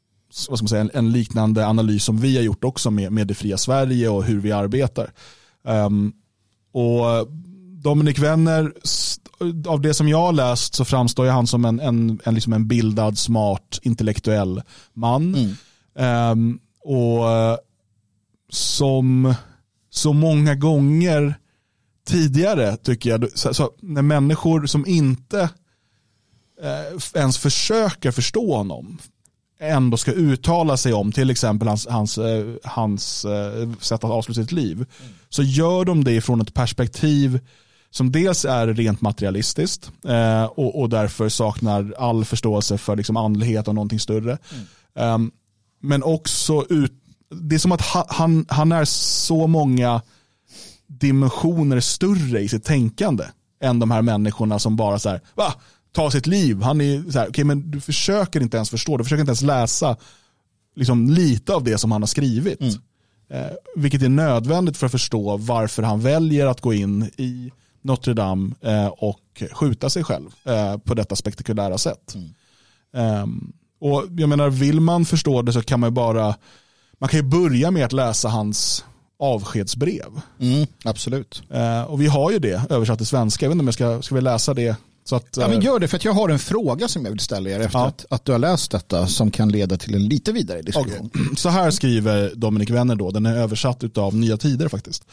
vad 0.49 0.57
ska 0.57 0.63
man 0.63 0.69
säga, 0.69 0.81
en, 0.81 0.91
en 0.93 1.11
liknande 1.11 1.67
analys 1.67 2.03
som 2.03 2.17
vi 2.17 2.35
har 2.35 2.43
gjort 2.43 2.63
också 2.63 2.91
med, 2.91 3.11
med 3.11 3.27
det 3.27 3.33
fria 3.33 3.57
Sverige 3.57 4.09
och 4.09 4.23
hur 4.23 4.39
vi 4.39 4.51
arbetar. 4.51 5.11
Ehm, 5.67 6.13
och 6.71 7.27
Dominic 7.83 8.19
Wenner, 8.19 8.73
av 9.67 9.81
det 9.81 9.93
som 9.93 10.07
jag 10.09 10.21
har 10.21 10.33
läst 10.33 10.75
så 10.75 10.85
framstår 10.85 11.25
han 11.25 11.47
som 11.47 11.65
en, 11.65 11.79
en, 11.79 12.19
en, 12.23 12.35
liksom 12.35 12.53
en 12.53 12.67
bildad, 12.67 13.17
smart, 13.17 13.79
intellektuell 13.81 14.61
man. 14.93 15.55
Ehm, 15.99 16.59
och 16.83 17.31
eh, 17.31 17.57
som 18.49 19.33
så 19.89 20.13
många 20.13 20.55
gånger 20.55 21.35
tidigare 22.07 22.77
tycker 22.77 23.09
jag, 23.09 23.27
så, 23.33 23.53
så, 23.53 23.71
när 23.81 24.01
människor 24.01 24.65
som 24.65 24.85
inte 24.85 25.49
eh, 26.62 27.21
ens 27.21 27.38
försöker 27.38 28.12
förstå 28.12 28.55
honom 28.55 28.97
ändå 29.59 29.97
ska 29.97 30.12
uttala 30.12 30.77
sig 30.77 30.93
om 30.93 31.12
till 31.12 31.29
exempel 31.29 31.67
hans, 31.67 31.88
hans, 31.88 32.17
eh, 32.17 32.45
hans 32.63 33.25
eh, 33.25 33.69
sätt 33.79 34.03
att 34.03 34.12
avsluta 34.12 34.41
sitt 34.41 34.51
liv 34.51 34.85
så 35.29 35.43
gör 35.43 35.85
de 35.85 36.03
det 36.03 36.21
från 36.21 36.41
ett 36.41 36.53
perspektiv 36.53 37.39
som 37.91 38.12
dels 38.12 38.45
är 38.45 38.67
rent 38.67 39.01
materialistiskt 39.01 39.91
eh, 40.07 40.43
och, 40.43 40.81
och 40.81 40.89
därför 40.89 41.29
saknar 41.29 41.93
all 41.97 42.25
förståelse 42.25 42.77
för 42.77 42.95
liksom 42.95 43.17
andlighet 43.17 43.67
och 43.67 43.75
någonting 43.75 44.00
större. 44.00 44.38
Ehm, 44.95 45.31
men 45.81 46.03
också 46.03 46.65
ut, 46.69 46.93
det 47.29 47.55
är 47.55 47.59
som 47.59 47.71
att 47.71 47.81
ha, 47.81 48.05
han, 48.09 48.45
han 48.50 48.71
är 48.71 48.85
så 48.85 49.47
många 49.47 50.01
dimensioner 50.88 51.79
större 51.79 52.39
i 52.39 52.50
sitt 52.50 52.63
tänkande 52.63 53.24
än 53.62 53.79
de 53.79 53.91
här 53.91 54.01
människorna 54.01 54.59
som 54.59 54.75
bara 54.75 55.00
så 55.00 55.09
här, 55.09 55.21
va? 55.35 55.53
Ta 55.95 56.11
sitt 56.11 56.27
liv. 56.27 56.61
Han 56.61 56.81
är 56.81 57.11
så 57.11 57.19
här, 57.19 57.29
okay, 57.29 57.43
men 57.43 57.71
du 57.71 57.81
försöker 57.81 58.41
inte 58.41 58.57
ens 58.57 58.69
förstå, 58.69 58.97
du 58.97 59.03
försöker 59.03 59.21
inte 59.21 59.29
ens 59.29 59.41
läsa 59.41 59.97
liksom, 60.75 61.09
lite 61.09 61.53
av 61.53 61.63
det 61.63 61.77
som 61.77 61.91
han 61.91 62.01
har 62.01 62.07
skrivit. 62.07 62.61
Mm. 62.61 62.75
Eh, 63.29 63.51
vilket 63.75 64.01
är 64.01 64.09
nödvändigt 64.09 64.77
för 64.77 64.85
att 64.85 64.91
förstå 64.91 65.37
varför 65.37 65.83
han 65.83 66.01
väljer 66.01 66.45
att 66.45 66.61
gå 66.61 66.73
in 66.73 67.03
i 67.17 67.51
Notre 67.81 68.13
Dame 68.13 68.51
eh, 68.61 68.87
och 68.87 69.43
skjuta 69.51 69.89
sig 69.89 70.03
själv 70.03 70.29
eh, 70.43 70.77
på 70.77 70.93
detta 70.93 71.15
spektakulära 71.15 71.77
sätt. 71.77 72.15
Ehm, 72.93 73.53
och 73.79 74.03
jag 74.17 74.29
menar, 74.29 74.49
vill 74.49 74.79
man 74.79 75.05
förstå 75.05 75.41
det 75.41 75.53
så 75.53 75.61
kan 75.61 75.79
man 75.79 75.89
ju 75.89 75.91
bara, 75.93 76.35
man 76.97 77.09
kan 77.09 77.19
ju 77.19 77.23
börja 77.23 77.71
med 77.71 77.85
att 77.85 77.93
läsa 77.93 78.29
hans 78.29 78.85
avskedsbrev. 79.19 80.21
Mm, 80.39 80.67
absolut. 80.83 81.43
Eh, 81.49 81.81
och 81.81 82.01
vi 82.01 82.07
har 82.07 82.31
ju 82.31 82.39
det 82.39 82.61
översatt 82.69 82.97
till 82.99 83.07
svenska, 83.07 83.45
jag 83.45 83.49
vet 83.49 83.53
inte 83.55 83.61
om 83.61 83.67
jag 83.67 83.73
ska, 83.73 84.01
ska 84.01 84.15
vi 84.15 84.21
läsa 84.21 84.53
det? 84.53 84.75
Att, 85.12 85.38
Ja, 85.38 85.47
men 85.47 85.57
eh, 85.57 85.65
gör 85.65 85.79
det, 85.79 85.88
för 85.88 85.97
att 85.97 86.05
jag 86.05 86.13
har 86.13 86.29
en 86.29 86.39
fråga 86.39 86.88
som 86.88 87.03
jag 87.05 87.12
vill 87.12 87.19
ställa 87.19 87.50
er 87.50 87.59
efter 87.59 87.79
Ja. 87.79 87.88
att, 87.88 88.05
att 88.09 88.25
du 88.25 88.31
har 88.31 88.39
läst 88.39 88.71
detta 88.71 89.07
som 89.07 89.31
kan 89.31 89.50
leda 89.50 89.77
till 89.77 89.95
en 89.95 90.07
lite 90.07 90.31
vidare 90.31 90.62
diskussion. 90.62 91.09
Okej. 91.13 91.21
Så 91.38 91.50
här 91.50 91.71
skriver 91.71 92.31
Dominik 92.35 92.69
Wenner 92.69 92.95
då, 92.95 93.12
den 93.12 93.25
är 93.25 93.35
översatt 93.38 93.97
av 93.97 94.15
Nya 94.15 94.38
Tider 94.38 94.67
faktiskt. 94.67 95.03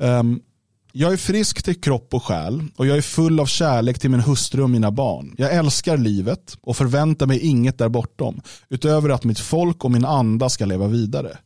Ehm, 0.00 0.40
jag 0.92 1.12
är 1.12 1.16
frisk 1.16 1.62
till 1.62 1.80
kropp 1.80 2.14
och 2.14 2.24
själ 2.24 2.64
och 2.76 2.86
jag 2.86 2.96
är 2.96 3.02
full 3.02 3.40
av 3.40 3.46
kärlek 3.46 3.98
till 3.98 4.10
min 4.10 4.20
hustru 4.20 4.62
och 4.62 4.70
mina 4.70 4.90
barn. 4.90 5.34
Jag 5.38 5.54
älskar 5.54 5.96
livet 5.96 6.56
och 6.62 6.76
förväntar 6.76 7.26
mig 7.26 7.38
inget 7.38 7.78
där 7.78 7.88
bortom, 7.88 8.40
utöver 8.68 9.08
att 9.10 9.24
mitt 9.24 9.38
folk 9.40 9.84
och 9.84 9.90
min 9.90 10.04
anda 10.04 10.48
ska 10.48 10.64
leva 10.64 10.86
vidare. 10.86 11.38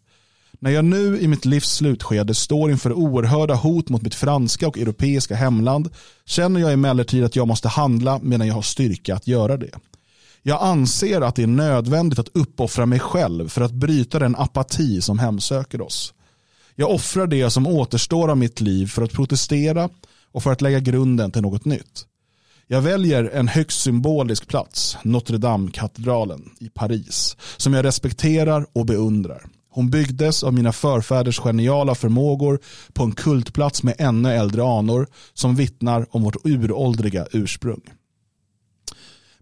När 0.61 0.71
jag 0.71 0.85
nu 0.85 1.21
i 1.21 1.29
mitt 1.29 1.45
livs 1.45 1.69
slutskede 1.69 2.35
står 2.35 2.71
inför 2.71 2.93
oerhörda 2.93 3.55
hot 3.55 3.89
mot 3.89 4.03
mitt 4.03 4.15
franska 4.15 4.69
och 4.69 4.79
europeiska 4.79 5.35
hemland 5.35 5.91
känner 6.27 6.61
jag 6.61 6.73
emellertid 6.73 7.25
att 7.25 7.37
jag 7.37 7.49
måste 7.49 7.69
handla 7.69 8.21
medan 8.23 8.47
jag 8.47 8.55
har 8.55 8.63
styrka 8.63 9.15
att 9.15 9.27
göra 9.27 9.57
det. 9.57 9.71
Jag 10.43 10.63
anser 10.63 11.21
att 11.21 11.35
det 11.35 11.43
är 11.43 11.47
nödvändigt 11.47 12.19
att 12.19 12.37
uppoffra 12.37 12.87
mig 12.87 12.99
själv 12.99 13.49
för 13.49 13.61
att 13.61 13.73
bryta 13.73 14.19
den 14.19 14.37
apati 14.37 15.01
som 15.01 15.19
hemsöker 15.19 15.81
oss. 15.81 16.15
Jag 16.75 16.91
offrar 16.91 17.27
det 17.27 17.51
som 17.51 17.67
återstår 17.67 18.29
av 18.31 18.37
mitt 18.37 18.61
liv 18.61 18.87
för 18.87 19.03
att 19.03 19.13
protestera 19.13 19.89
och 20.33 20.43
för 20.43 20.53
att 20.53 20.61
lägga 20.61 20.81
grunden 20.81 21.31
till 21.31 21.43
något 21.43 21.65
nytt. 21.65 22.07
Jag 22.67 22.81
väljer 22.81 23.25
en 23.25 23.49
högst 23.49 23.81
symbolisk 23.81 24.49
plats, 24.49 24.97
Notre 25.03 25.39
Dame-katedralen 25.39 26.51
i 26.61 26.69
Paris, 26.69 27.37
som 27.57 27.75
jag 27.75 27.85
respekterar 27.85 28.67
och 28.73 28.87
beundrar. 28.87 29.47
Hon 29.75 29.91
byggdes 29.91 30.45
av 30.45 30.55
mina 30.55 30.73
förfäders 30.73 31.39
geniala 31.41 31.95
förmågor 31.95 32.61
på 32.93 33.05
en 33.05 33.13
kultplats 33.13 33.83
med 33.83 33.95
ännu 33.99 34.33
äldre 34.33 34.65
anor 34.65 35.07
som 35.33 35.57
vittnar 35.57 36.07
om 36.11 36.23
vårt 36.23 36.47
uråldriga 36.47 37.27
ursprung. 37.33 37.81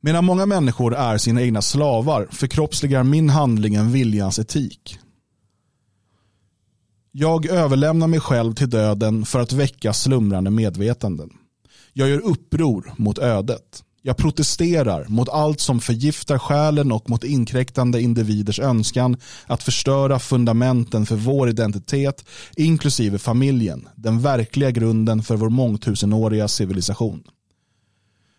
Medan 0.00 0.24
många 0.24 0.46
människor 0.46 0.94
är 0.94 1.18
sina 1.18 1.42
egna 1.42 1.62
slavar 1.62 2.28
förkroppsligar 2.30 3.02
min 3.02 3.30
handling 3.30 3.74
en 3.74 3.92
viljans 3.92 4.38
etik. 4.38 4.98
Jag 7.10 7.46
överlämnar 7.46 8.06
mig 8.06 8.20
själv 8.20 8.54
till 8.54 8.70
döden 8.70 9.24
för 9.24 9.40
att 9.40 9.52
väcka 9.52 9.92
slumrande 9.92 10.50
medvetanden. 10.50 11.30
Jag 11.92 12.08
gör 12.08 12.20
uppror 12.20 12.92
mot 12.96 13.18
ödet. 13.18 13.84
Jag 14.04 14.16
protesterar 14.16 15.06
mot 15.08 15.28
allt 15.28 15.60
som 15.60 15.80
förgiftar 15.80 16.38
själen 16.38 16.92
och 16.92 17.10
mot 17.10 17.24
inkräktande 17.24 18.00
individers 18.00 18.58
önskan 18.60 19.16
att 19.46 19.62
förstöra 19.62 20.18
fundamenten 20.18 21.06
för 21.06 21.16
vår 21.16 21.48
identitet, 21.48 22.24
inklusive 22.56 23.18
familjen, 23.18 23.88
den 23.94 24.20
verkliga 24.20 24.70
grunden 24.70 25.22
för 25.22 25.36
vår 25.36 25.48
mångtusenåriga 25.48 26.48
civilisation. 26.48 27.22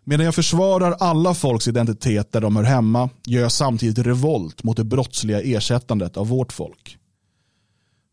Medan 0.06 0.26
jag 0.26 0.36
försvarar 0.36 0.92
alla 1.00 1.34
folks 1.34 1.68
identitet 1.68 2.32
där 2.32 2.42
de 2.42 2.56
hör 2.56 2.64
hemma 2.64 3.10
gör 3.26 3.42
jag 3.42 3.52
samtidigt 3.52 4.06
revolt 4.06 4.64
mot 4.64 4.78
det 4.78 4.84
brottsliga 4.84 5.42
ersättandet 5.42 6.18
av 6.18 6.28
vårt 6.28 6.54
folk. 6.54 6.98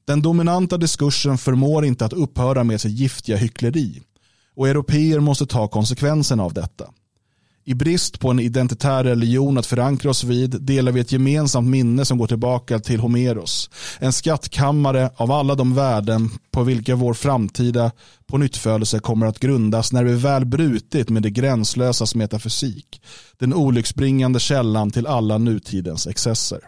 Den 0.06 0.22
dominanta 0.22 0.76
diskursen 0.76 1.38
förmår 1.38 1.84
inte 1.84 2.04
att 2.04 2.12
upphöra 2.12 2.64
med 2.64 2.80
sitt 2.80 2.92
giftiga 2.92 3.36
hyckleri 3.36 4.02
och 4.56 4.68
europeer 4.68 5.20
måste 5.20 5.46
ta 5.46 5.68
konsekvenserna 5.68 6.42
av 6.42 6.54
detta. 6.54 6.90
I 7.70 7.74
brist 7.74 8.20
på 8.20 8.30
en 8.30 8.40
identitär 8.40 9.04
religion 9.04 9.58
att 9.58 9.66
förankra 9.66 10.10
oss 10.10 10.24
vid 10.24 10.62
delar 10.62 10.92
vi 10.92 11.00
ett 11.00 11.12
gemensamt 11.12 11.68
minne 11.68 12.04
som 12.04 12.18
går 12.18 12.26
tillbaka 12.26 12.78
till 12.78 13.00
Homeros. 13.00 13.70
En 13.98 14.12
skattkammare 14.12 15.10
av 15.16 15.32
alla 15.32 15.54
de 15.54 15.74
värden 15.74 16.30
på 16.50 16.62
vilka 16.62 16.94
vår 16.94 17.14
framtida 17.14 17.90
pånyttfödelse 18.26 18.98
kommer 18.98 19.26
att 19.26 19.38
grundas 19.38 19.92
när 19.92 20.04
vi 20.04 20.12
väl 20.12 20.44
brutit 20.44 21.08
med 21.08 21.22
det 21.22 21.30
gränslösas 21.30 22.14
metafysik. 22.14 23.02
Den 23.38 23.54
olycksbringande 23.54 24.40
källan 24.40 24.90
till 24.90 25.06
alla 25.06 25.38
nutidens 25.38 26.06
excesser. 26.06 26.60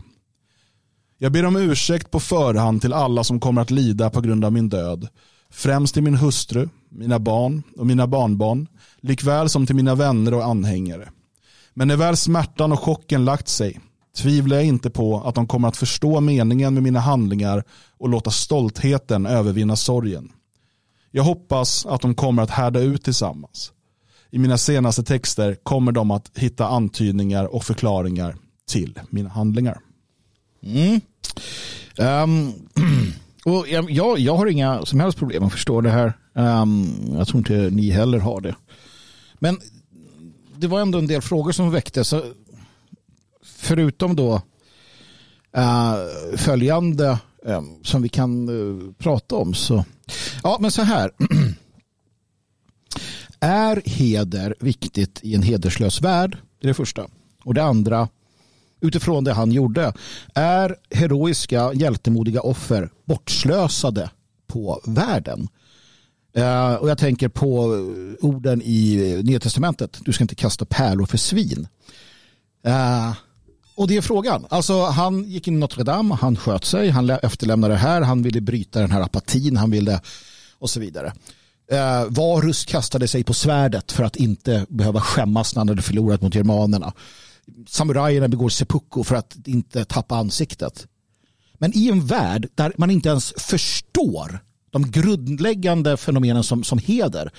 Jag 1.18 1.32
ber 1.32 1.44
om 1.44 1.56
ursäkt 1.56 2.10
på 2.10 2.20
förhand 2.20 2.80
till 2.80 2.92
alla 2.92 3.24
som 3.24 3.40
kommer 3.40 3.62
att 3.62 3.70
lida 3.70 4.10
på 4.10 4.20
grund 4.20 4.44
av 4.44 4.52
min 4.52 4.68
död. 4.68 5.08
Främst 5.52 5.94
till 5.94 6.02
min 6.02 6.14
hustru, 6.14 6.68
mina 6.88 7.18
barn 7.18 7.62
och 7.76 7.86
mina 7.86 8.06
barnbarn, 8.06 8.68
likväl 9.00 9.48
som 9.48 9.66
till 9.66 9.76
mina 9.76 9.94
vänner 9.94 10.34
och 10.34 10.44
anhängare. 10.44 11.08
Men 11.74 11.88
när 11.88 11.96
väl 11.96 12.16
smärtan 12.16 12.72
och 12.72 12.80
chocken 12.80 13.24
lagt 13.24 13.48
sig 13.48 13.80
tvivlar 14.16 14.56
jag 14.56 14.66
inte 14.66 14.90
på 14.90 15.20
att 15.20 15.34
de 15.34 15.46
kommer 15.46 15.68
att 15.68 15.76
förstå 15.76 16.20
meningen 16.20 16.74
med 16.74 16.82
mina 16.82 17.00
handlingar 17.00 17.64
och 17.98 18.08
låta 18.08 18.30
stoltheten 18.30 19.26
övervinna 19.26 19.76
sorgen. 19.76 20.32
Jag 21.10 21.22
hoppas 21.22 21.86
att 21.86 22.00
de 22.00 22.14
kommer 22.14 22.42
att 22.42 22.50
härda 22.50 22.80
ut 22.80 23.04
tillsammans. 23.04 23.72
I 24.30 24.38
mina 24.38 24.58
senaste 24.58 25.02
texter 25.02 25.54
kommer 25.54 25.92
de 25.92 26.10
att 26.10 26.38
hitta 26.38 26.66
antydningar 26.66 27.54
och 27.54 27.64
förklaringar 27.64 28.36
till 28.68 29.00
mina 29.10 29.28
handlingar. 29.28 29.80
Mm. 30.62 31.00
Um, 31.98 32.52
och 33.44 33.68
jag, 33.68 33.90
jag, 33.90 34.18
jag 34.18 34.36
har 34.36 34.46
inga 34.46 34.86
som 34.86 35.00
helst 35.00 35.18
problem 35.18 35.44
att 35.44 35.52
förstå 35.52 35.80
det 35.80 35.90
här. 35.90 36.12
Um, 36.32 36.94
jag 37.12 37.28
tror 37.28 37.38
inte 37.38 37.52
ni 37.52 37.90
heller 37.90 38.18
har 38.18 38.40
det. 38.40 38.54
Men 39.38 39.60
det 40.56 40.66
var 40.66 40.80
ändå 40.80 40.98
en 40.98 41.06
del 41.06 41.22
frågor 41.22 41.52
som 41.52 41.70
väcktes. 41.70 42.14
Förutom 43.44 44.16
då 44.16 44.34
uh, 45.58 46.36
följande 46.36 47.18
um, 47.42 47.84
som 47.84 48.02
vi 48.02 48.08
kan 48.08 48.48
uh, 48.48 48.92
prata 48.92 49.36
om. 49.36 49.54
Så, 49.54 49.84
ja, 50.42 50.58
men 50.60 50.70
så 50.70 50.82
här. 50.82 51.10
Är 53.40 53.82
heder 53.84 54.54
viktigt 54.60 55.20
i 55.22 55.34
en 55.34 55.42
hederslös 55.42 56.02
värld? 56.02 56.38
Det 56.60 56.66
är 56.66 56.68
det 56.68 56.74
första. 56.74 57.06
Och 57.44 57.54
det 57.54 57.64
andra, 57.64 58.08
utifrån 58.82 59.24
det 59.24 59.32
han 59.32 59.52
gjorde, 59.52 59.92
är 60.34 60.76
heroiska, 60.90 61.72
hjältemodiga 61.74 62.40
offer 62.40 62.90
bortslösade 63.04 64.10
på 64.46 64.80
världen? 64.84 65.48
Eh, 66.36 66.74
och 66.74 66.90
jag 66.90 66.98
tänker 66.98 67.28
på 67.28 67.64
orden 68.20 68.62
i 68.62 69.20
Nya 69.24 69.40
Testamentet. 69.40 69.98
Du 70.04 70.12
ska 70.12 70.24
inte 70.24 70.34
kasta 70.34 70.64
pärlor 70.64 71.06
för 71.06 71.18
svin. 71.18 71.68
Eh, 72.66 73.12
och 73.74 73.88
det 73.88 73.96
är 73.96 74.00
frågan. 74.00 74.46
Alltså, 74.48 74.84
han 74.84 75.24
gick 75.24 75.48
in 75.48 75.54
i 75.54 75.58
Notre 75.58 75.84
Dame, 75.84 76.14
han 76.14 76.36
sköt 76.36 76.64
sig, 76.64 76.90
han 76.90 77.10
efterlämnade 77.10 77.74
det 77.74 77.78
här, 77.78 78.00
han 78.00 78.22
ville 78.22 78.40
bryta 78.40 78.80
den 78.80 78.90
här 78.90 79.00
apatin, 79.00 79.56
han 79.56 79.70
ville 79.70 80.00
och 80.58 80.70
så 80.70 80.80
vidare. 80.80 81.12
Eh, 81.72 82.04
Varus 82.08 82.64
kastade 82.64 83.08
sig 83.08 83.24
på 83.24 83.34
svärdet 83.34 83.92
för 83.92 84.04
att 84.04 84.16
inte 84.16 84.66
behöva 84.68 85.00
skämmas 85.00 85.54
när 85.54 85.60
han 85.60 85.68
hade 85.68 85.82
förlorat 85.82 86.22
mot 86.22 86.34
germanerna. 86.34 86.92
Samurajerna 87.68 88.28
begår 88.28 88.48
seppuku 88.48 89.04
för 89.04 89.14
att 89.16 89.36
inte 89.46 89.84
tappa 89.84 90.16
ansiktet. 90.16 90.86
Men 91.54 91.76
i 91.78 91.88
en 91.88 92.06
värld 92.06 92.48
där 92.54 92.72
man 92.78 92.90
inte 92.90 93.08
ens 93.08 93.32
förstår 93.38 94.38
de 94.70 94.90
grundläggande 94.90 95.96
fenomenen 95.96 96.44
som, 96.44 96.64
som 96.64 96.78
heder. 96.78 97.30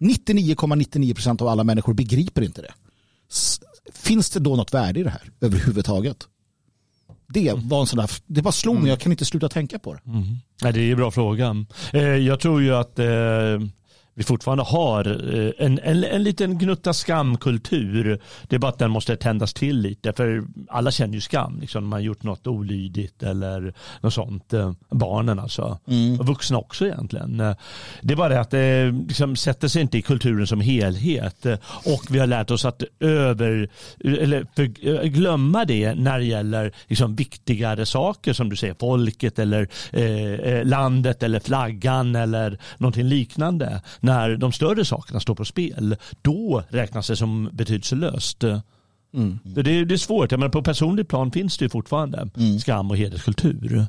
99,99 0.00 1.14
procent 1.14 1.42
av 1.42 1.48
alla 1.48 1.64
människor 1.64 1.94
begriper 1.94 2.42
inte 2.42 2.62
det. 2.62 2.72
Finns 3.92 4.30
det 4.30 4.40
då 4.40 4.56
något 4.56 4.74
värde 4.74 5.00
i 5.00 5.02
det 5.02 5.10
här 5.10 5.30
överhuvudtaget? 5.40 6.16
Det 7.28 7.52
var 7.56 7.80
en 7.80 7.86
sån 7.86 7.96
där, 7.96 8.10
det 8.26 8.42
bara 8.42 8.52
slog 8.52 8.80
mig, 8.80 8.88
jag 8.88 9.00
kan 9.00 9.12
inte 9.12 9.24
sluta 9.24 9.48
tänka 9.48 9.78
på 9.78 9.94
det. 9.94 10.00
Nej, 10.62 10.72
det 10.72 10.80
är 10.80 10.90
en 10.90 10.96
bra 10.96 11.10
fråga. 11.10 11.66
Eh, 11.92 12.02
Jag 12.02 12.40
tror 12.40 12.62
ju 12.62 12.74
att 12.74 12.98
eh, 12.98 13.06
vi 14.14 14.22
fortfarande 14.22 14.64
har 14.64 15.34
eh, 15.34 15.50
en, 15.58 15.78
en, 15.82 16.04
en 16.04 16.22
liten 16.22 16.58
gnutta 16.58 16.92
skamkultur. 16.92 18.20
Det 18.48 18.56
är 18.56 18.60
bara 18.60 18.68
att 18.68 18.78
den 18.78 18.90
måste 18.90 19.16
tändas 19.16 19.54
till 19.54 19.78
lite. 19.78 20.12
För 20.12 20.44
alla 20.68 20.90
känner 20.90 21.14
ju 21.14 21.20
skam 21.20 21.58
liksom, 21.60 21.86
man 21.88 22.02
gjort 22.02 22.22
något 22.22 22.46
olydigt 22.46 23.22
eller 23.22 23.74
något 24.00 24.14
sånt. 24.14 24.52
Eh, 24.52 24.72
Barnen 24.90 25.38
alltså. 25.38 25.78
Och 26.20 26.26
vuxna 26.26 26.58
också 26.58 26.86
egentligen. 26.86 27.40
Eh, 27.40 27.54
Det 28.02 28.14
är 28.14 28.16
bara 28.16 28.28
det 28.28 28.40
att 28.40 28.50
det 28.50 28.92
liksom 29.08 29.36
sätter 29.36 29.68
sig 29.68 29.82
inte 29.82 29.98
i 29.98 30.02
kulturen 30.02 30.46
som 30.46 30.60
helhet. 30.60 31.46
Och 31.84 32.02
vi 32.10 32.18
har 32.18 32.26
lärt 32.26 32.50
oss 32.50 32.64
att 32.64 32.82
över, 33.00 33.68
eller 34.04 34.46
för, 34.56 34.64
glömma 35.06 35.64
det 35.64 35.94
när 35.94 36.18
det 36.18 36.24
gäller 36.24 36.72
liksom 36.86 37.16
viktigare 37.16 37.86
saker 37.86 38.32
som 38.32 38.48
du 38.48 38.56
säger. 38.56 38.74
Folket 38.80 39.38
eller 39.38 39.68
eh, 39.92 40.64
landet 40.64 41.22
eller 41.22 41.40
flaggan 41.40 42.16
eller 42.16 42.58
någonting 42.78 43.04
liknande 43.04 43.82
när 44.02 44.36
de 44.36 44.52
större 44.52 44.84
sakerna 44.84 45.20
står 45.20 45.34
på 45.34 45.44
spel, 45.44 45.96
då 46.22 46.62
räknas 46.68 47.06
det 47.06 47.16
som 47.16 47.50
betydelselöst. 47.52 48.40
Det, 48.40 49.60
är, 49.60 49.84
det 49.84 49.94
är 49.94 49.96
svårt, 49.96 50.30
men 50.30 50.50
på 50.50 50.62
personligt 50.62 51.08
plan 51.08 51.30
finns 51.30 51.58
det 51.58 51.64
ju 51.64 51.68
fortfarande 51.68 52.30
skam 52.60 52.90
och 52.90 52.96
hederskultur. 52.96 53.86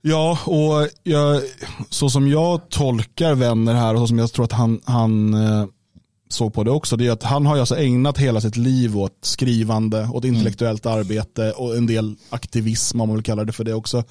Ja, 0.00 0.38
och 0.46 0.88
jag, 1.02 1.42
så 1.90 2.10
som 2.10 2.28
jag 2.28 2.68
tolkar 2.68 3.34
vänner 3.34 3.74
här 3.74 3.94
och 3.94 4.00
så 4.00 4.06
som 4.06 4.18
jag 4.18 4.32
tror 4.32 4.44
att 4.44 4.52
han, 4.52 4.80
han 4.84 5.34
eh, 5.34 5.66
såg 6.28 6.54
på 6.54 6.64
det 6.64 6.70
också, 6.70 6.96
det 6.96 7.06
är 7.06 7.12
att 7.12 7.22
han 7.22 7.46
har 7.46 7.58
alltså 7.58 7.76
ägnat 7.76 8.18
hela 8.18 8.40
sitt 8.40 8.56
liv 8.56 8.98
åt 8.98 9.18
skrivande, 9.20 10.08
åt 10.12 10.24
intellektuellt 10.24 10.86
arbete 10.86 11.52
och 11.52 11.76
en 11.76 11.86
del 11.86 12.16
aktivism 12.30 13.00
om 13.00 13.08
man 13.08 13.16
vill 13.16 13.24
kalla 13.24 13.44
det 13.44 13.52
för 13.52 13.64
det 13.64 13.74
också. 13.74 14.04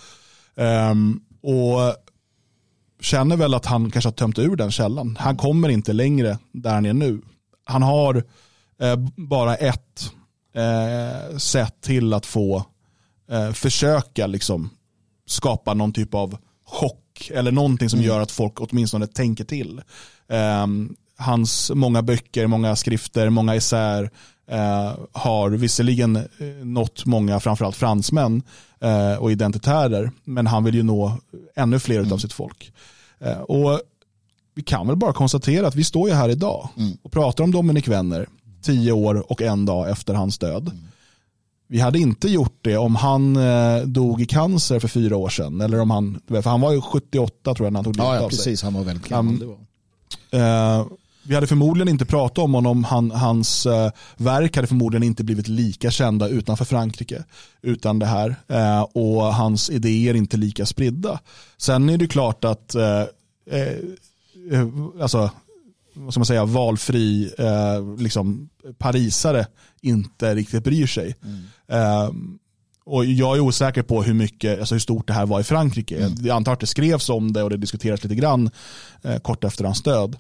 Ehm, 0.55 1.19
och 1.41 1.95
känner 3.03 3.37
väl 3.37 3.53
att 3.53 3.65
han 3.65 3.91
kanske 3.91 4.07
har 4.07 4.13
tömt 4.13 4.39
ur 4.39 4.55
den 4.55 4.71
källan. 4.71 5.17
Han 5.19 5.37
kommer 5.37 5.69
inte 5.69 5.93
längre 5.93 6.37
där 6.51 6.73
han 6.73 6.85
är 6.85 6.93
nu. 6.93 7.21
Han 7.65 7.81
har 7.81 8.23
eh, 8.81 8.95
bara 9.15 9.55
ett 9.55 10.11
eh, 10.55 11.37
sätt 11.37 11.81
till 11.81 12.13
att 12.13 12.25
få 12.25 12.65
eh, 13.31 13.51
försöka 13.51 14.27
liksom 14.27 14.69
skapa 15.25 15.73
någon 15.73 15.93
typ 15.93 16.13
av 16.13 16.37
chock 16.65 17.31
eller 17.33 17.51
någonting 17.51 17.89
som 17.89 18.01
gör 18.01 18.19
att 18.19 18.31
folk 18.31 18.61
åtminstone 18.61 19.07
tänker 19.07 19.43
till. 19.43 19.81
Ehm, 20.29 20.95
hans 21.17 21.71
många 21.75 22.01
böcker, 22.01 22.47
många 22.47 22.75
skrifter, 22.75 23.29
många 23.29 23.55
essäer 23.55 24.11
eh, 24.47 24.93
har 25.11 25.49
visserligen 25.49 26.15
eh, 26.15 26.47
nått 26.63 27.05
många, 27.05 27.39
framförallt 27.39 27.75
fransmän 27.75 28.43
eh, 28.81 29.15
och 29.15 29.31
identitärer, 29.31 30.11
men 30.23 30.47
han 30.47 30.63
vill 30.63 30.75
ju 30.75 30.83
nå 30.83 31.17
ännu 31.55 31.79
fler 31.79 32.13
av 32.13 32.17
sitt 32.17 32.33
folk. 32.33 32.73
Eh, 33.25 33.37
och 33.39 33.81
vi 34.55 34.63
kan 34.63 34.87
väl 34.87 34.95
bara 34.95 35.13
konstatera 35.13 35.67
att 35.67 35.75
vi 35.75 35.83
står 35.83 36.09
ju 36.09 36.15
här 36.15 36.29
idag 36.29 36.69
och 37.03 37.11
pratar 37.11 37.43
om 37.43 37.51
Dominic 37.51 37.87
Wenner 37.87 38.27
tio 38.61 38.91
år 38.91 39.31
och 39.31 39.41
en 39.41 39.65
dag 39.65 39.89
efter 39.89 40.13
hans 40.13 40.37
död. 40.37 40.71
Vi 41.67 41.79
hade 41.79 41.99
inte 41.99 42.27
gjort 42.29 42.57
det 42.61 42.77
om 42.77 42.95
han 42.95 43.35
eh, 43.35 43.77
dog 43.81 44.21
i 44.21 44.25
cancer 44.25 44.79
för 44.79 44.87
fyra 44.87 45.17
år 45.17 45.29
sedan. 45.29 45.61
Eller 45.61 45.79
om 45.79 45.89
han, 45.91 46.21
för 46.27 46.41
han 46.49 46.61
var 46.61 46.71
ju 46.71 46.81
78 46.81 47.55
tror 47.55 47.65
jag 47.65 47.73
när 47.73 47.77
han 47.77 47.83
tog 47.83 47.95
livet 47.95 48.07
Ja, 48.07 48.15
ja 48.15 48.21
av 48.25 48.29
sig. 48.29 48.37
precis. 48.37 48.63
Han 48.63 48.73
var 48.73 48.83
väldigt 48.83 49.07
gammal. 49.07 49.43
Um, 49.43 50.89
vi 51.23 51.35
hade 51.35 51.47
förmodligen 51.47 51.89
inte 51.89 52.05
pratat 52.05 52.37
om 52.37 52.53
honom. 52.53 52.83
Han, 52.83 53.11
hans 53.11 53.65
eh, 53.65 53.91
verk 54.17 54.55
hade 54.55 54.67
förmodligen 54.67 55.03
inte 55.03 55.23
blivit 55.23 55.47
lika 55.47 55.91
kända 55.91 56.27
utanför 56.27 56.65
Frankrike 56.65 57.23
utan 57.61 57.99
det 57.99 58.05
här. 58.05 58.35
Eh, 58.47 58.81
och 58.81 59.23
hans 59.33 59.69
idéer 59.69 60.13
inte 60.13 60.37
lika 60.37 60.65
spridda. 60.65 61.19
Sen 61.57 61.89
är 61.89 61.97
det 61.97 62.07
klart 62.07 62.45
att 62.45 62.75
eh, 62.75 63.01
eh, 63.51 63.61
eh, 64.51 64.67
alltså, 65.01 65.31
vad 65.93 66.13
ska 66.13 66.19
man 66.19 66.25
säga, 66.25 66.45
valfri 66.45 67.33
eh, 67.37 67.97
liksom, 67.97 68.49
parisare 68.77 69.47
inte 69.81 70.35
riktigt 70.35 70.63
bryr 70.63 70.87
sig. 70.87 71.15
Eh, 71.67 72.09
och 72.85 73.05
jag 73.05 73.35
är 73.35 73.39
osäker 73.39 73.81
på 73.81 74.03
hur, 74.03 74.13
mycket, 74.13 74.59
alltså 74.59 74.75
hur 74.75 74.79
stort 74.79 75.07
det 75.07 75.13
här 75.13 75.25
var 75.25 75.39
i 75.39 75.43
Frankrike. 75.43 76.11
Jag 76.21 76.35
antar 76.35 76.53
att 76.53 76.59
det 76.59 76.67
skrevs 76.67 77.09
om 77.09 77.33
det 77.33 77.43
och 77.43 77.49
det 77.49 77.57
diskuterades 77.57 78.03
lite 78.03 78.15
grann 78.15 78.49
eh, 79.01 79.17
kort 79.17 79.43
efter 79.43 79.63
hans 79.63 79.83
död. 79.83 80.15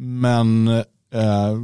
Men 0.00 0.68
eh, 1.12 1.56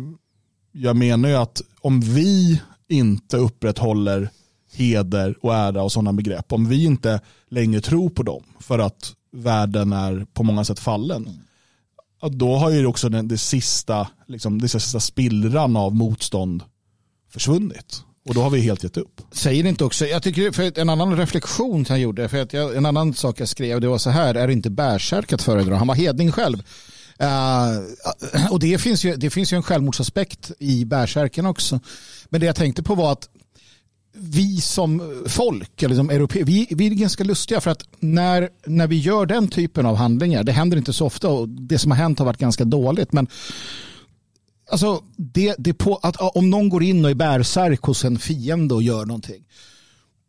jag 0.73 0.97
menar 0.97 1.29
ju 1.29 1.35
att 1.35 1.63
om 1.81 2.01
vi 2.01 2.61
inte 2.89 3.37
upprätthåller 3.37 4.31
heder 4.73 5.37
och 5.41 5.55
ära 5.55 5.83
och 5.83 5.93
sådana 5.93 6.13
begrepp, 6.13 6.53
om 6.53 6.69
vi 6.69 6.85
inte 6.85 7.21
längre 7.49 7.81
tror 7.81 8.11
på 8.11 8.23
dem 8.23 8.43
för 8.61 8.79
att 8.79 9.13
världen 9.33 9.93
är 9.93 10.27
på 10.33 10.43
många 10.43 10.65
sätt 10.65 10.79
fallen, 10.79 11.29
ja, 12.23 12.29
då 12.29 12.57
har 12.57 12.71
ju 12.71 12.87
också 12.87 13.09
den, 13.09 13.29
det 13.29 13.39
sista, 13.39 14.09
liksom, 14.27 14.61
det 14.61 14.69
sista 14.69 15.01
spillran 15.01 15.77
av 15.77 15.95
motstånd 15.95 16.63
försvunnit. 17.31 18.03
Och 18.29 18.35
då 18.35 18.43
har 18.43 18.51
vi 18.51 18.61
helt 18.61 18.83
gett 18.83 18.97
upp. 18.97 19.21
Säger 19.33 19.67
inte 19.67 19.85
också, 19.85 20.07
jag 20.07 20.23
tycker 20.23 20.51
för 20.51 20.79
en 20.79 20.91
annan 20.91 21.17
reflektion 21.17 21.85
han 21.89 22.01
gjorde, 22.01 22.29
för 22.29 22.43
att 22.43 22.53
jag, 22.53 22.77
en 22.77 22.87
annan 22.87 23.15
sak 23.15 23.41
jag 23.41 23.49
skrev, 23.49 23.81
det 23.81 23.89
var 23.89 23.99
så 23.99 24.11
här, 24.11 24.35
är 24.35 24.47
det 24.47 24.53
inte 24.53 24.71
bärsärk 24.71 25.33
att 25.33 25.43
föredra? 25.43 25.77
Han 25.77 25.87
var 25.87 25.95
hedning 25.95 26.33
själv. 26.33 26.63
Uh, 27.23 28.51
och 28.51 28.61
det 28.61 28.79
finns, 28.79 29.05
ju, 29.05 29.17
det 29.17 29.31
finns 29.31 29.53
ju 29.53 29.57
en 29.57 29.63
självmordsaspekt 29.63 30.53
i 30.59 30.85
bärsärken 30.85 31.47
också. 31.47 31.81
Men 32.29 32.41
det 32.41 32.47
jag 32.47 32.57
tänkte 32.57 32.83
på 32.83 32.95
var 32.95 33.13
att 33.13 33.29
vi 34.17 34.61
som 34.61 35.23
folk, 35.27 35.83
eller 35.83 35.95
som 35.95 36.11
europeer, 36.11 36.45
vi, 36.45 36.67
vi 36.71 36.87
är 36.87 36.91
ganska 36.91 37.25
lustiga 37.25 37.61
för 37.61 37.71
att 37.71 37.83
när, 38.01 38.49
när 38.67 38.87
vi 38.87 38.97
gör 38.97 39.27
den 39.27 39.49
typen 39.49 39.87
av 39.87 39.97
handlingar, 39.97 40.45
det 40.45 40.53
händer 40.53 40.77
inte 40.77 40.93
så 40.93 41.07
ofta 41.07 41.29
och 41.29 41.49
det 41.49 41.79
som 41.79 41.91
har 41.91 41.99
hänt 41.99 42.19
har 42.19 42.27
varit 42.27 42.39
ganska 42.39 42.65
dåligt, 42.65 43.13
men 43.13 43.27
Alltså, 44.71 45.03
det, 45.17 45.55
det 45.59 45.75
på, 45.75 45.97
att, 46.03 46.17
om 46.17 46.51
någon 46.51 46.69
går 46.69 46.83
in 46.83 47.05
och 47.05 47.11
är 47.11 47.15
bärsärk 47.15 47.83
hos 47.83 48.05
en 48.05 48.19
fiende 48.19 48.75
och 48.75 48.83
gör 48.83 49.07
någonting. 49.07 49.45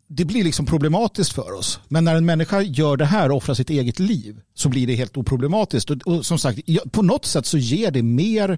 Det 0.07 0.25
blir 0.25 0.43
liksom 0.43 0.65
problematiskt 0.65 1.33
för 1.33 1.51
oss. 1.51 1.79
Men 1.87 2.03
när 2.03 2.15
en 2.15 2.25
människa 2.25 2.61
gör 2.61 2.97
det 2.97 3.05
här 3.05 3.31
och 3.31 3.37
offrar 3.37 3.55
sitt 3.55 3.69
eget 3.69 3.99
liv 3.99 4.41
så 4.53 4.69
blir 4.69 4.87
det 4.87 4.95
helt 4.95 5.17
oproblematiskt. 5.17 5.89
Och, 5.89 5.97
och 6.05 6.25
som 6.25 6.39
sagt, 6.39 6.59
på 6.91 7.01
något 7.01 7.25
sätt 7.25 7.45
så 7.45 7.57
ger 7.57 7.91
det 7.91 8.03
mer 8.03 8.57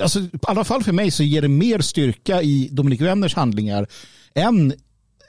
Alltså, 0.00 0.20
I 0.20 0.30
alla 0.42 0.64
fall 0.64 0.84
för 0.84 0.92
mig 0.92 1.10
så 1.10 1.22
ger 1.22 1.42
det 1.42 1.48
mer 1.48 1.80
styrka 1.80 2.42
i 2.42 2.68
Dominik 2.72 3.00
Wenners 3.00 3.34
handlingar 3.34 3.86
än 4.34 4.72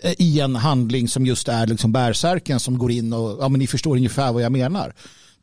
eh, 0.03 0.13
i 0.17 0.39
en 0.39 0.55
handling 0.55 1.07
som 1.07 1.25
just 1.25 1.47
är 1.47 1.67
liksom 1.67 1.91
bärsärken 1.91 2.59
som 2.59 2.77
går 2.77 2.91
in 2.91 3.13
och 3.13 3.37
ja, 3.43 3.49
men 3.49 3.59
ni 3.59 3.67
förstår 3.67 3.95
ungefär 3.95 4.33
vad 4.33 4.43
jag 4.43 4.51
menar 4.51 4.93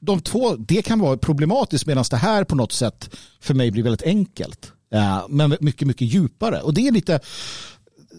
de 0.00 0.20
två, 0.20 0.56
det 0.56 0.82
kan 0.82 0.98
vara 1.00 1.16
problematiskt 1.16 1.86
medan 1.86 2.04
det 2.10 2.16
här 2.16 2.44
på 2.44 2.56
något 2.56 2.72
sätt 2.72 3.10
för 3.40 3.54
mig 3.54 3.70
blir 3.70 3.82
väldigt 3.82 4.02
enkelt. 4.02 4.72
Ja, 4.90 5.26
men 5.30 5.56
mycket, 5.60 5.88
mycket 5.88 6.08
djupare. 6.08 6.60
Och 6.60 6.74
det 6.74 6.88
är 6.88 6.92
lite, 6.92 7.20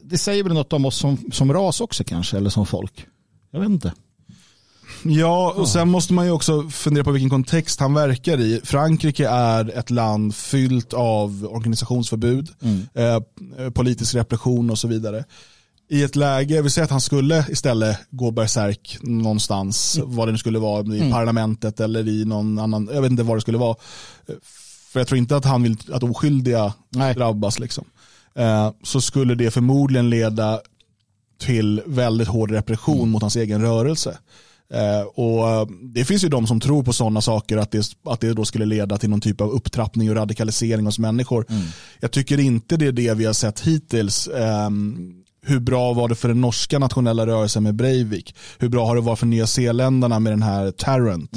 det 0.10 0.17
säger 0.17 0.43
väl 0.43 0.54
något 0.54 0.74
om 0.74 0.86
oss 0.86 0.95
som, 0.95 1.17
som 1.32 1.54
ras 1.54 1.82
också 1.82 2.04
kanske, 2.04 2.38
eller 2.38 2.50
som 2.50 2.65
folk. 2.65 3.06
Jag 3.52 3.60
vet 3.60 3.69
inte. 3.69 3.93
Ja, 5.04 5.54
och 5.58 5.69
sen 5.69 5.89
måste 5.89 6.13
man 6.13 6.26
ju 6.26 6.32
också 6.32 6.69
fundera 6.69 7.04
på 7.04 7.12
vilken 7.12 7.30
kontext 7.30 7.80
han 7.80 7.93
verkar 7.93 8.39
i. 8.39 8.62
Frankrike 8.63 9.28
är 9.30 9.78
ett 9.78 9.89
land 9.89 10.36
fyllt 10.36 10.93
av 10.93 11.48
organisationsförbud, 11.52 12.50
eh, 12.93 13.19
politisk 13.72 14.15
repression 14.15 14.69
och 14.69 14.80
så 14.80 14.88
vidare. 14.88 15.24
I 15.89 16.04
ett 16.04 16.15
läge, 16.15 16.62
vi 16.62 16.69
säger 16.69 16.84
att 16.84 16.91
han 16.91 17.02
skulle 17.02 17.45
istället 17.50 17.98
gå 18.10 18.32
bärsärk 18.32 18.98
någonstans, 19.02 20.00
vad 20.04 20.28
det 20.28 20.32
nu 20.32 20.38
skulle 20.38 20.60
vara, 20.60 20.95
i 20.95 21.12
parlamentet 21.12 21.80
eller 21.80 22.08
i 22.08 22.26
någon 22.26 22.60
annan, 22.60 22.89
jag 22.93 23.02
vet 23.02 23.12
inte 23.12 23.24
vad 23.24 23.38
det 23.38 23.41
skulle 23.41 23.58
vara. 23.58 23.76
För 24.91 25.00
jag 25.00 25.08
tror 25.08 25.17
inte 25.17 25.36
att 25.36 25.45
han 25.45 25.63
vill 25.63 25.78
att 25.91 26.04
oskyldiga 26.04 26.74
Nej. 26.89 27.13
drabbas. 27.13 27.60
Liksom. 27.60 27.86
Eh, 28.39 28.71
så 28.84 29.02
skulle 29.02 29.36
det 29.36 29.52
förmodligen 29.52 30.10
leda 30.10 30.60
till 31.39 31.82
väldigt 31.86 32.28
hård 32.28 32.52
repression 32.52 33.10
mot 33.10 33.21
hans 33.21 33.36
egen 33.36 33.62
rörelse. 33.62 34.17
Eh, 34.73 35.02
och 35.02 35.49
eh, 35.49 35.67
Det 35.82 36.06
finns 36.06 36.23
ju 36.23 36.30
de 36.30 36.47
som 36.47 36.60
tror 36.60 36.84
på 36.84 36.93
sådana 36.93 37.21
saker, 37.21 37.58
att 37.58 37.71
det, 37.71 37.91
att 38.06 38.19
det 38.19 38.34
då 38.34 38.45
skulle 38.45 38.65
leda 38.65 38.97
till 38.97 39.10
någon 39.10 39.21
typ 39.21 39.41
av 39.41 39.49
upptrappning 39.49 40.10
och 40.10 40.15
radikalisering 40.15 40.86
hos 40.86 40.99
människor. 40.99 41.45
Jag 41.99 42.12
tycker 42.12 42.39
inte 42.39 42.78
det 42.78 42.88
är 42.88 42.91
det 42.91 43.13
vi 43.13 43.25
har 43.25 43.34
sett 43.34 43.60
hittills. 43.60 44.28
Ehm, 44.28 45.13
hur 45.45 45.60
bra 45.60 45.93
var 45.93 46.10
det 46.10 46.15
för 46.15 46.28
den 46.28 46.41
norska 46.41 46.80
nationella 46.80 47.28
rörelsen 47.28 47.63
med 47.63 47.75
Breivik? 47.75 48.36
Hur 48.60 48.69
bra 48.69 48.88
har 48.88 48.95
det 48.95 49.02
varit 49.02 49.19
för 49.19 49.25
Nya 49.25 49.47
Zeeländarna 49.47 50.19
med 50.19 50.32
den 50.34 50.43
här 50.43 50.71
Tarrant? 50.71 51.32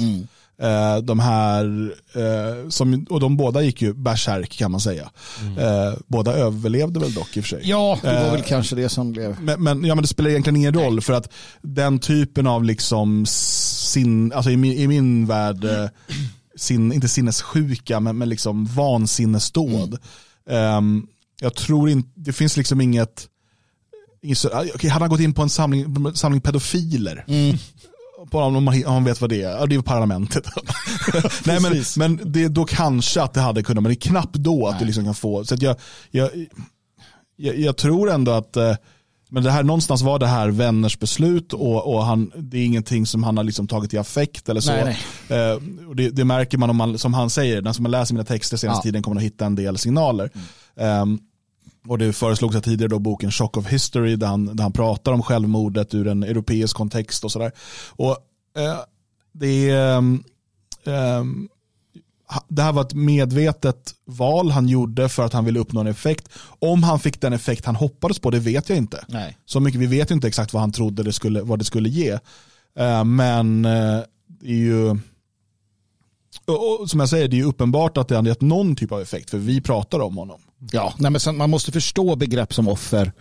Eh, 0.61 0.97
de 0.97 1.19
här, 1.19 1.93
eh, 2.13 2.69
som, 2.69 3.05
och 3.09 3.19
de 3.19 3.37
båda 3.37 3.61
gick 3.61 3.81
ju 3.81 3.93
bärsärk 3.93 4.57
kan 4.57 4.71
man 4.71 4.79
säga. 4.81 5.11
Eh, 5.57 5.93
båda 6.07 6.33
överlevde 6.33 6.99
väl 6.99 7.13
dock 7.13 7.37
i 7.37 7.39
och 7.39 7.43
för 7.43 7.49
sig. 7.49 7.61
Ja, 7.63 7.99
det 8.01 8.07
var 8.07 8.25
Eh, 8.25 8.31
väl 8.31 8.43
kanske 8.43 8.75
det 8.75 8.89
som 8.89 9.11
blev... 9.11 9.41
men, 9.41 9.63
men, 9.63 9.85
ja, 9.85 9.95
men 9.95 10.01
det 10.01 10.07
spelar 10.07 10.29
egentligen 10.29 10.57
ingen 10.57 10.73
roll 10.73 11.01
för 11.01 11.13
att 11.13 11.31
den 11.61 11.99
typen 11.99 12.47
av 12.47 12.63
liksom 12.63 13.25
sin, 13.25 14.33
alltså 14.33 14.51
i 14.51 14.57
min, 14.57 14.73
i 14.73 14.87
min 14.87 15.25
värld, 15.25 15.63
eh, 15.63 15.87
sin, 16.55 16.93
inte 16.93 17.07
sinnessjuka 17.07 17.99
men, 17.99 18.17
men 18.17 18.29
liksom 18.29 18.65
vansinnesdåd. 18.65 19.97
Ehm, 20.49 21.07
jag 21.41 21.55
tror 21.55 21.89
inte, 21.89 22.09
det 22.15 22.33
finns 22.33 22.57
liksom 22.57 22.81
inget, 22.81 23.27
inget 24.21 24.37
så, 24.37 24.49
okej, 24.75 24.89
hade 24.89 25.03
han 25.03 25.09
gått 25.09 25.19
in 25.19 25.33
på 25.33 25.41
en 25.41 25.49
samling, 25.49 26.15
samling 26.15 26.41
pedofiler 26.41 27.23
på 27.27 27.57
man, 28.31 28.55
om 28.55 28.63
man 28.85 29.03
vet 29.03 29.21
vad 29.21 29.29
det 29.29 29.41
är, 29.41 29.49
ja, 29.51 29.65
det 29.65 29.75
är 29.75 29.81
parlamentet. 29.81 30.45
Nej, 31.45 31.59
men, 31.61 31.83
men 31.97 32.31
det, 32.31 32.47
då 32.47 32.65
kanske 32.65 33.21
att 33.21 33.33
det 33.33 33.41
hade 33.41 33.63
kunnat, 33.63 33.83
men 33.83 33.89
det 33.89 33.93
är 33.97 34.09
knappt 34.09 34.35
då 34.35 34.67
att 34.67 34.73
Nej. 34.73 34.79
du 34.79 34.85
liksom 34.85 35.03
kan 35.03 35.15
få. 35.15 35.45
Så 35.45 35.55
jag, 35.59 35.75
jag, 36.11 36.29
jag, 37.35 37.59
jag 37.59 37.77
tror 37.77 38.11
ändå 38.11 38.31
att 38.31 38.57
eh, 38.57 38.75
men 39.29 39.43
det 39.43 39.51
här, 39.51 39.63
någonstans 39.63 40.01
var 40.01 40.19
det 40.19 40.27
här 40.27 40.49
vänners 40.49 40.99
beslut 40.99 41.53
och, 41.53 41.93
och 41.93 42.05
han, 42.05 42.31
det 42.37 42.57
är 42.57 42.65
ingenting 42.65 43.05
som 43.05 43.23
han 43.23 43.37
har 43.37 43.43
liksom 43.43 43.67
tagit 43.67 43.93
i 43.93 43.97
affekt 43.97 44.49
eller 44.49 44.61
så. 44.61 44.71
Nej, 44.71 44.97
Eh, 45.29 45.87
och 45.89 45.95
det, 45.95 46.09
det 46.09 46.25
märker 46.25 46.57
man 46.57 46.69
om 46.69 46.75
man, 46.75 46.97
som 46.97 47.13
han 47.13 47.29
säger, 47.29 47.61
den 47.61 47.73
som 47.73 47.85
läst 47.85 48.11
mina 48.11 48.23
texter 48.23 48.57
senaste 48.57 48.79
Ja. 48.79 48.83
tiden 48.83 49.03
kommer 49.03 49.17
att 49.17 49.23
hitta 49.23 49.45
en 49.45 49.55
del 49.55 49.77
signaler. 49.77 50.29
Ehm, 50.77 51.19
och 51.87 51.97
det 51.97 52.13
föreslogs 52.13 52.55
att 52.55 52.63
tidigare 52.63 52.89
då 52.89 52.99
boken 52.99 53.31
Shock 53.31 53.57
of 53.57 53.67
History 53.67 54.15
där 54.15 54.27
han, 54.27 54.55
där 54.55 54.63
han 54.63 54.71
pratar 54.71 55.11
om 55.11 55.23
självmordet 55.23 55.93
ur 55.93 56.07
en 56.07 56.23
europeisk 56.23 56.75
kontext 56.75 57.23
och 57.23 57.31
sådär. 57.31 57.51
Och 57.89 58.17
eh, 58.57 58.79
det 59.31 59.69
är, 59.69 60.01
ha- 62.33 62.45
det 62.47 62.61
här 62.61 62.73
var 62.73 62.81
ett 62.81 62.93
medvetet 62.93 63.91
val 64.05 64.51
han 64.51 64.67
gjorde 64.67 65.09
för 65.09 65.25
att 65.25 65.33
han 65.33 65.45
ville 65.45 65.59
uppnå 65.59 65.79
en 65.81 65.87
effekt. 65.87 66.29
Om 66.59 66.83
han 66.83 66.99
fick 66.99 67.21
den 67.21 67.33
effekt 67.33 67.65
han 67.65 67.75
hoppades 67.75 68.19
på, 68.19 68.29
det 68.29 68.39
vet 68.39 68.69
jag 68.69 68.77
inte. 68.77 69.05
Nej. 69.07 69.37
Så 69.45 69.59
mycket, 69.59 69.81
vi 69.81 69.85
vet 69.85 70.11
ju 70.11 70.15
inte 70.15 70.27
exakt 70.27 70.53
vad 70.53 70.61
han 70.61 70.71
trodde 70.71 71.03
det 71.03 71.13
skulle, 71.13 71.41
vad 71.41 71.59
det 71.59 71.65
skulle 71.65 71.89
ge. 71.89 72.19
Eh, 72.79 73.03
men 73.03 73.65
eh, 73.65 73.99
det 74.27 74.47
är 74.47 74.55
ju, 74.55 74.89
och, 76.45 76.81
och, 76.81 76.89
som 76.89 76.99
jag 76.99 77.09
säger, 77.09 77.27
det 77.27 77.35
är 77.35 77.37
ju 77.37 77.43
uppenbart 77.43 77.97
att 77.97 78.07
det 78.07 78.15
har 78.15 78.23
gett 78.23 78.41
någon 78.41 78.75
typ 78.75 78.91
av 78.91 79.01
effekt, 79.01 79.29
för 79.29 79.37
vi 79.37 79.61
pratar 79.61 79.99
om 79.99 80.17
honom. 80.17 80.41
Ja, 80.71 80.93
nej, 80.97 81.11
men 81.11 81.19
sen, 81.19 81.37
man 81.37 81.49
måste 81.49 81.71
förstå 81.71 82.15
begrepp 82.15 82.53
som 82.53 82.67
offer, 82.67 83.11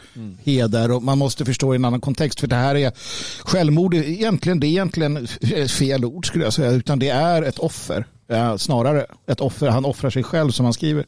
heder 0.45 0.91
och 0.91 1.03
man 1.03 1.19
måste 1.19 1.45
förstå 1.45 1.75
i 1.75 1.77
en 1.77 1.85
annan 1.85 2.01
kontext. 2.01 2.41
För 2.41 2.47
det 2.47 2.57
här 2.57 2.75
är 2.75 2.93
självmord, 3.41 3.95
egentligen, 3.95 4.61
det 4.61 4.67
är 4.67 4.69
egentligen 4.69 5.27
fel 5.69 6.05
ord 6.05 6.27
skulle 6.27 6.45
jag 6.45 6.53
säga, 6.53 6.71
utan 6.71 6.99
det 6.99 7.09
är 7.09 7.43
ett 7.43 7.59
offer. 7.59 8.07
Eh, 8.29 8.57
snarare 8.57 9.07
ett 9.27 9.41
offer, 9.41 9.69
han 9.69 9.85
offrar 9.85 10.11
sig 10.11 10.23
själv 10.23 10.51
som 10.51 10.65
han 10.65 10.73
skriver. 10.73 11.07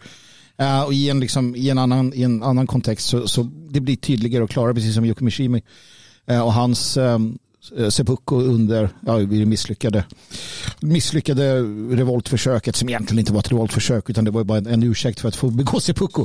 Eh, 0.58 0.82
och 0.82 0.94
i 0.94 1.10
en, 1.10 1.20
liksom, 1.20 1.56
i 1.56 1.70
en, 1.70 1.78
annan, 1.78 2.12
i 2.14 2.22
en 2.22 2.42
annan 2.42 2.66
kontext 2.66 3.06
så, 3.06 3.28
så 3.28 3.42
det 3.70 3.80
blir 3.80 3.96
tydligare 3.96 4.44
och 4.44 4.50
klarare, 4.50 4.74
precis 4.74 4.94
som 4.94 5.04
Yoko 5.04 5.24
Mishimi. 5.24 5.62
Eh, 6.26 6.40
och 6.40 6.52
hans 6.52 6.96
eh, 6.96 7.18
seppuku 7.90 8.36
under 8.36 8.88
ja, 9.06 9.18
det 9.18 9.46
misslyckade, 9.46 10.04
misslyckade 10.80 11.62
revoltförsöket 11.90 12.76
som 12.76 12.88
egentligen 12.88 13.18
inte 13.18 13.32
var 13.32 13.40
ett 13.40 13.50
revoltförsök 13.52 14.10
utan 14.10 14.24
det 14.24 14.30
var 14.30 14.44
bara 14.44 14.58
en, 14.58 14.66
en 14.66 14.82
ursäkt 14.82 15.20
för 15.20 15.28
att 15.28 15.36
få 15.36 15.50
begå 15.50 15.80
seppuku. 15.80 16.24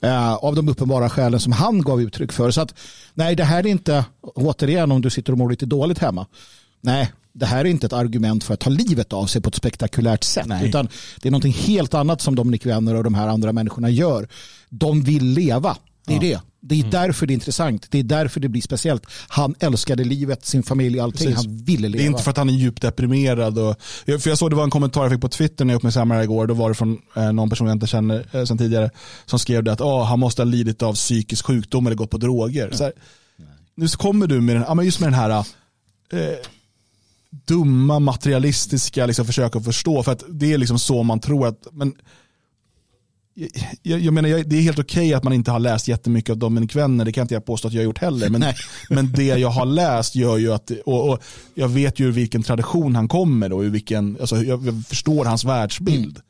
Eh, 0.00 0.34
av 0.34 0.54
de 0.54 0.68
uppenbara 0.68 1.10
skälen 1.10 1.40
som 1.40 1.52
han 1.52 1.82
gav 1.82 2.02
uttryck 2.02 2.32
för. 2.32 2.50
Så 2.50 2.60
att 2.60 2.74
nej, 3.14 3.36
det 3.36 3.44
här 3.44 3.58
är 3.58 3.66
inte, 3.66 4.04
återigen 4.22 4.92
om 4.92 5.00
du 5.00 5.10
sitter 5.10 5.32
och 5.32 5.38
mår 5.38 5.50
lite 5.50 5.66
dåligt 5.66 5.98
hemma. 5.98 6.26
Nej, 6.80 7.12
det 7.32 7.46
här 7.46 7.58
är 7.58 7.64
inte 7.64 7.86
ett 7.86 7.92
argument 7.92 8.44
för 8.44 8.54
att 8.54 8.60
ta 8.60 8.70
livet 8.70 9.12
av 9.12 9.26
sig 9.26 9.42
på 9.42 9.48
ett 9.48 9.54
spektakulärt 9.54 10.24
sätt. 10.24 10.46
Nej. 10.46 10.68
Utan 10.68 10.88
det 11.22 11.28
är 11.28 11.30
någonting 11.30 11.52
helt 11.52 11.94
annat 11.94 12.20
som 12.20 12.34
Dominik 12.34 12.66
Wenner 12.66 12.94
och 12.94 13.04
de 13.04 13.14
här 13.14 13.28
andra 13.28 13.52
människorna 13.52 13.90
gör. 13.90 14.28
De 14.68 15.02
vill 15.02 15.24
leva. 15.24 15.76
Det 16.06 16.16
är 16.16 16.20
det. 16.20 16.40
Det 16.62 16.80
är 16.80 16.84
därför 16.84 17.26
det 17.26 17.32
är 17.32 17.34
intressant. 17.34 17.86
Det 17.90 17.98
är 17.98 18.02
därför 18.02 18.40
det 18.40 18.48
blir 18.48 18.62
speciellt. 18.62 19.06
Han 19.28 19.54
älskade 19.60 20.04
livet, 20.04 20.46
sin 20.46 20.62
familj, 20.62 21.00
allting. 21.00 21.26
Precis. 21.26 21.46
Han 21.46 21.56
ville 21.56 21.88
leva. 21.88 22.02
Det 22.02 22.06
är 22.06 22.10
inte 22.10 22.22
för 22.22 22.30
att 22.30 22.36
han 22.36 22.48
är 22.48 22.52
djupt 22.52 22.82
deprimerad. 22.82 23.58
Och, 23.58 23.76
för 24.04 24.28
jag 24.28 24.38
såg 24.38 24.50
det 24.50 24.56
var 24.56 24.64
en 24.64 24.70
kommentar 24.70 25.02
jag 25.02 25.12
fick 25.12 25.20
på 25.20 25.28
Twitter 25.28 25.64
när 25.64 25.74
jag 25.74 25.78
uppmärksammade 25.78 26.20
det 26.20 26.24
igår. 26.24 26.46
Då 26.46 26.54
var 26.54 26.68
det 26.68 26.74
från 26.74 26.98
eh, 27.16 27.32
någon 27.32 27.50
person 27.50 27.66
jag 27.66 27.74
inte 27.74 27.86
känner 27.86 28.26
eh, 28.32 28.44
sedan 28.44 28.58
tidigare. 28.58 28.90
Som 29.26 29.38
skrev 29.38 29.64
det 29.64 29.72
att 29.72 29.80
oh, 29.80 30.04
han 30.04 30.20
måste 30.20 30.42
ha 30.42 30.44
lidit 30.44 30.82
av 30.82 30.94
psykisk 30.94 31.46
sjukdom 31.46 31.86
eller 31.86 31.96
gått 31.96 32.10
på 32.10 32.18
droger. 32.18 32.70
Så 32.72 32.84
här, 32.84 32.92
nu 33.74 33.88
så 33.88 33.98
kommer 33.98 34.26
du 34.26 34.40
med 34.40 34.56
den, 34.56 34.64
ja, 34.68 34.74
men 34.74 34.84
just 34.84 35.00
med 35.00 35.06
den 35.06 35.18
här 35.18 35.30
eh, 35.30 36.36
dumma 37.46 37.98
materialistiska 37.98 39.06
liksom, 39.06 39.26
försök 39.26 39.56
att 39.56 39.64
förstå. 39.64 40.02
För 40.02 40.12
att 40.12 40.22
det 40.28 40.52
är 40.52 40.58
liksom 40.58 40.78
så 40.78 41.02
man 41.02 41.20
tror 41.20 41.46
att, 41.46 41.66
men 41.72 41.94
jag, 43.82 44.00
jag 44.00 44.14
menar, 44.14 44.28
jag, 44.28 44.48
det 44.48 44.56
är 44.56 44.62
helt 44.62 44.78
okej 44.78 45.14
att 45.14 45.24
man 45.24 45.32
inte 45.32 45.50
har 45.50 45.58
läst 45.58 45.88
jättemycket 45.88 46.30
av 46.30 46.36
Dominic 46.36 46.76
Wenner, 46.76 47.04
det 47.04 47.12
kan 47.12 47.22
inte 47.22 47.34
jag 47.34 47.44
påstå 47.44 47.68
att 47.68 47.74
jag 47.74 47.80
har 47.80 47.84
gjort 47.84 47.98
heller. 47.98 48.28
Men, 48.28 48.44
men 48.90 49.12
det 49.12 49.24
jag 49.24 49.50
har 49.50 49.66
läst 49.66 50.14
gör 50.14 50.38
ju 50.38 50.52
att, 50.52 50.70
och, 50.84 51.10
och 51.10 51.22
jag 51.54 51.68
vet 51.68 51.98
ju 51.98 52.06
ur 52.06 52.12
vilken 52.12 52.42
tradition 52.42 52.96
han 52.96 53.08
kommer 53.08 53.52
och 53.52 53.60
ur 53.60 53.70
vilken, 53.70 54.16
alltså, 54.20 54.36
jag, 54.36 54.66
jag 54.66 54.84
förstår 54.86 55.24
hans 55.24 55.44
världsbild. 55.44 56.20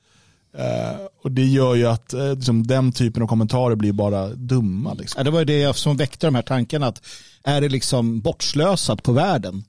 Eh, 0.58 1.00
och 1.22 1.32
det 1.32 1.44
gör 1.44 1.74
ju 1.74 1.86
att 1.86 2.12
eh, 2.12 2.34
liksom, 2.34 2.66
den 2.66 2.92
typen 2.92 3.22
av 3.22 3.26
kommentarer 3.26 3.74
blir 3.74 3.92
bara 3.92 4.28
dumma. 4.28 4.94
Liksom. 4.94 5.18
Ja, 5.18 5.24
det 5.24 5.30
var 5.30 5.38
ju 5.38 5.44
det 5.44 5.76
som 5.76 5.96
väckte 5.96 6.26
de 6.26 6.34
här 6.34 6.42
tankarna. 6.42 6.86
Att 6.86 7.02
är 7.42 7.60
det 7.60 7.68
liksom 7.68 8.20
bortslösat 8.20 9.02
på 9.02 9.12
världen? 9.12 9.64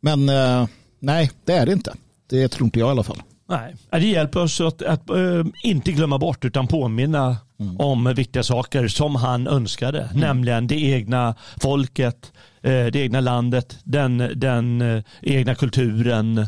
Men 0.00 0.28
eh, 0.28 0.66
nej, 0.98 1.30
det 1.44 1.52
är 1.52 1.66
det 1.66 1.72
inte. 1.72 1.94
Det 2.26 2.48
tror 2.48 2.64
inte 2.64 2.78
jag 2.78 2.88
i 2.88 2.90
alla 2.90 3.02
fall. 3.02 3.22
Nej, 3.52 3.74
det 3.90 4.06
hjälper 4.06 4.40
oss 4.40 4.60
att, 4.60 4.82
att 4.82 5.10
äh, 5.10 5.44
inte 5.62 5.92
glömma 5.92 6.18
bort 6.18 6.44
utan 6.44 6.66
påminna 6.66 7.36
om 7.78 8.12
viktiga 8.16 8.42
saker 8.42 8.88
som 8.88 9.16
han 9.16 9.46
önskade. 9.46 10.10
Nämligen 10.14 10.66
det 10.66 10.82
egna 10.82 11.34
folket, 11.60 12.32
eh, 12.62 12.70
det 12.70 12.96
egna 12.96 13.20
landet, 13.20 13.78
den, 13.84 14.32
den 14.34 14.80
eh, 14.80 15.02
egna 15.22 15.54
kulturen 15.54 16.46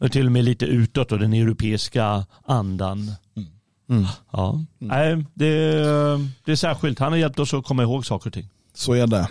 och 0.00 0.12
till 0.12 0.26
och 0.26 0.32
med 0.32 0.44
lite 0.44 0.64
utåt 0.64 1.12
och 1.12 1.18
den 1.18 1.32
europeiska 1.32 2.26
andan. 2.44 3.10
Ja. 4.32 4.64
Nej, 4.78 5.24
det, 5.34 5.72
det 6.44 6.52
är 6.52 6.56
särskilt. 6.56 6.98
Han 6.98 7.12
har 7.12 7.18
hjälpt 7.18 7.38
oss 7.38 7.54
att 7.54 7.64
komma 7.64 7.82
ihåg 7.82 8.06
saker 8.06 8.26
och 8.30 8.34
ting. 8.34 8.48
Så 8.74 8.92
är 8.92 9.06
det. 9.06 9.28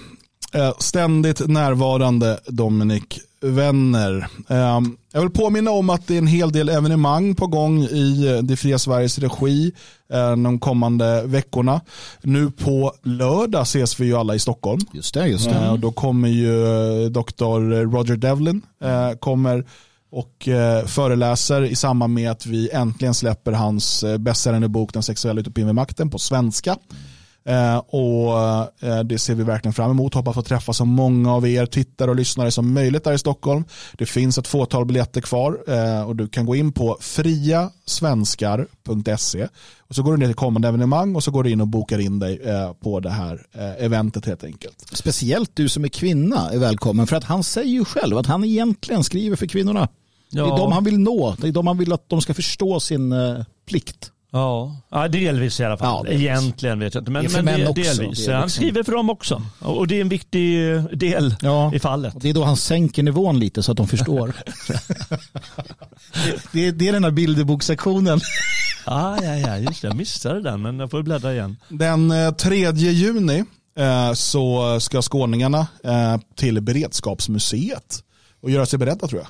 Ständigt 0.79 1.47
närvarande 1.47 2.39
Dominik 2.47 3.19
Wenner. 3.51 4.27
Eh, 4.49 4.81
Jag 5.13 5.21
vill 5.21 5.29
påminna 5.29 5.71
om 5.71 5.89
att 5.89 6.07
det 6.07 6.13
är 6.13 6.17
en 6.17 6.27
hel 6.27 6.51
del 6.51 6.69
evenemang 6.69 7.35
på 7.35 7.47
gång 7.47 7.83
i 7.83 8.27
eh, 8.27 8.43
Det 8.43 8.57
fria 8.57 8.79
Sveriges 8.79 9.19
regi 9.19 9.71
eh, 10.13 10.35
de 10.35 10.59
kommande 10.59 11.23
veckorna. 11.25 11.81
Nu 12.21 12.51
på 12.51 12.93
lördag 13.03 13.61
ses 13.61 13.99
vi 13.99 14.05
ju 14.05 14.15
alla 14.15 14.35
i 14.35 14.39
Stockholm. 14.39 14.79
Just 14.93 15.13
det, 15.13 15.27
just 15.27 15.47
Eh, 15.47 15.71
Och 15.71 15.79
då 15.79 15.91
kommer 15.91 16.27
ju 16.29 16.55
Dr. 17.09 17.83
Roger 17.91 18.15
Devlin 18.17 18.61
kommer 19.19 19.65
och 20.11 20.49
föreläser 20.85 21.61
i 21.61 21.75
samband 21.75 22.13
med 22.13 22.31
att 22.31 22.45
vi 22.45 22.69
äntligen 22.71 23.13
släpper 23.13 23.51
hans 23.51 24.03
bästsäljande 24.19 24.67
bok 24.67 24.93
Den 24.93 25.03
sexuella 25.03 25.41
utopin 25.41 25.65
vid 25.65 25.75
makten 25.75 26.09
på 26.09 26.19
svenska. 26.19 26.77
Eh, 27.49 27.77
och 27.77 28.39
eh, 28.89 28.99
Det 29.03 29.19
ser 29.19 29.35
vi 29.35 29.43
verkligen 29.43 29.73
fram 29.73 29.91
emot. 29.91 30.13
Hoppas 30.13 30.35
få 30.35 30.41
träffa 30.41 30.73
så 30.73 30.85
många 30.85 31.33
av 31.33 31.47
er 31.47 31.65
tittare 31.65 32.09
och 32.09 32.15
lyssnare 32.15 32.51
som 32.51 32.73
möjligt 32.73 33.03
där 33.03 33.13
i 33.13 33.17
Stockholm. 33.17 33.63
Det 33.93 34.05
finns 34.05 34.37
ett 34.37 34.47
fåtal 34.47 34.85
biljetter 34.85 35.21
kvar 35.21 35.57
eh, 35.67 36.07
och 36.07 36.15
du 36.15 36.27
kan 36.27 36.45
gå 36.45 36.55
in 36.55 36.71
på 36.71 36.97
friasvenskar.se 37.01 39.47
och 39.87 39.95
så 39.95 40.03
går 40.03 40.11
du 40.11 40.17
ner 40.17 40.25
till 40.25 40.35
kommande 40.35 40.67
evenemang 40.67 41.15
och 41.15 41.23
så 41.23 41.31
går 41.31 41.43
du 41.43 41.51
in 41.51 41.61
och 41.61 41.67
bokar 41.67 41.99
in 41.99 42.19
dig 42.19 42.41
på 42.83 42.99
det 42.99 43.09
här 43.09 43.45
eventet 43.79 44.25
helt 44.25 44.43
enkelt. 44.43 44.85
Speciellt 44.93 45.51
du 45.53 45.69
som 45.69 45.83
är 45.83 45.87
kvinna 45.89 46.49
är 46.51 46.59
välkommen. 46.59 47.07
För 47.07 47.15
att 47.15 47.23
han 47.23 47.43
säger 47.43 47.71
ju 47.71 47.85
själv 47.85 48.17
att 48.17 48.25
han 48.25 48.43
egentligen 48.43 49.03
skriver 49.03 49.35
för 49.35 49.47
kvinnorna. 49.47 49.87
Det 50.31 50.39
är 50.39 50.47
Ja. 50.47 50.57
de 50.57 50.71
han 50.71 50.83
vill 50.83 50.99
nå. 50.99 51.35
Det 51.41 51.47
är 51.47 51.51
de 51.51 51.67
han 51.67 51.77
vill 51.77 51.93
att 51.93 52.09
de 52.09 52.21
ska 52.21 52.33
förstå 52.33 52.79
sin 52.79 53.13
plikt. 53.67 54.11
Ja, 54.35 54.75
ja 54.91 55.07
delvis 55.07 55.59
i 55.59 55.63
alla 55.63 55.77
fall. 55.77 56.05
Ja. 56.07 56.13
Egentligen 56.13 56.79
vet 56.79 56.93
jag 56.93 57.01
inte. 57.01 57.11
Men, 57.11 57.25
men 57.45 57.67
också. 57.67 57.73
delvis. 57.73 57.97
Han 57.97 58.07
liksom- 58.07 58.49
skriver 58.49 58.83
för 58.83 58.91
dem 58.91 59.09
också. 59.09 59.41
Och 59.59 59.87
det 59.87 59.97
är 59.97 60.01
en 60.01 60.09
viktig 60.09 60.73
eh, 60.75 60.83
del 60.83 61.35
Ja. 61.41 61.73
i 61.75 61.79
fallet. 61.79 62.13
Det 62.21 62.29
är 62.29 62.33
då 62.33 62.43
han 62.43 62.57
sänker 62.57 63.03
nivån 63.03 63.39
lite 63.39 63.63
så 63.63 63.71
att 63.71 63.77
de 63.77 63.87
förstår. 63.87 64.33
det, 66.51 66.67
är, 66.67 66.71
det 66.71 66.87
är 66.87 66.93
den 66.93 67.03
här 67.03 67.11
bilderbokssektionen. 67.11 68.19
Ah, 68.85 69.17
ja, 69.23 69.35
ja, 69.35 69.57
just 69.57 69.81
det. 69.81 69.87
Jag 69.87 69.97
missade 69.97 70.41
den, 70.41 70.61
men 70.61 70.79
jag 70.79 70.91
får 70.91 71.03
bläddra 71.03 71.33
igen. 71.33 71.57
Den 71.69 72.11
eh, 72.11 72.31
3 72.31 72.71
juni 72.71 73.43
eh, 73.79 74.13
så 74.13 74.77
ska 74.79 75.01
skåningarna 75.01 75.67
eh, 75.83 76.17
till 76.35 76.61
Beredskapsmuseet 76.61 78.01
och 78.45 78.51
göra 78.51 78.65
sig 78.65 78.79
beredda 78.79 79.07
tror 79.07 79.21
jag. 79.21 79.29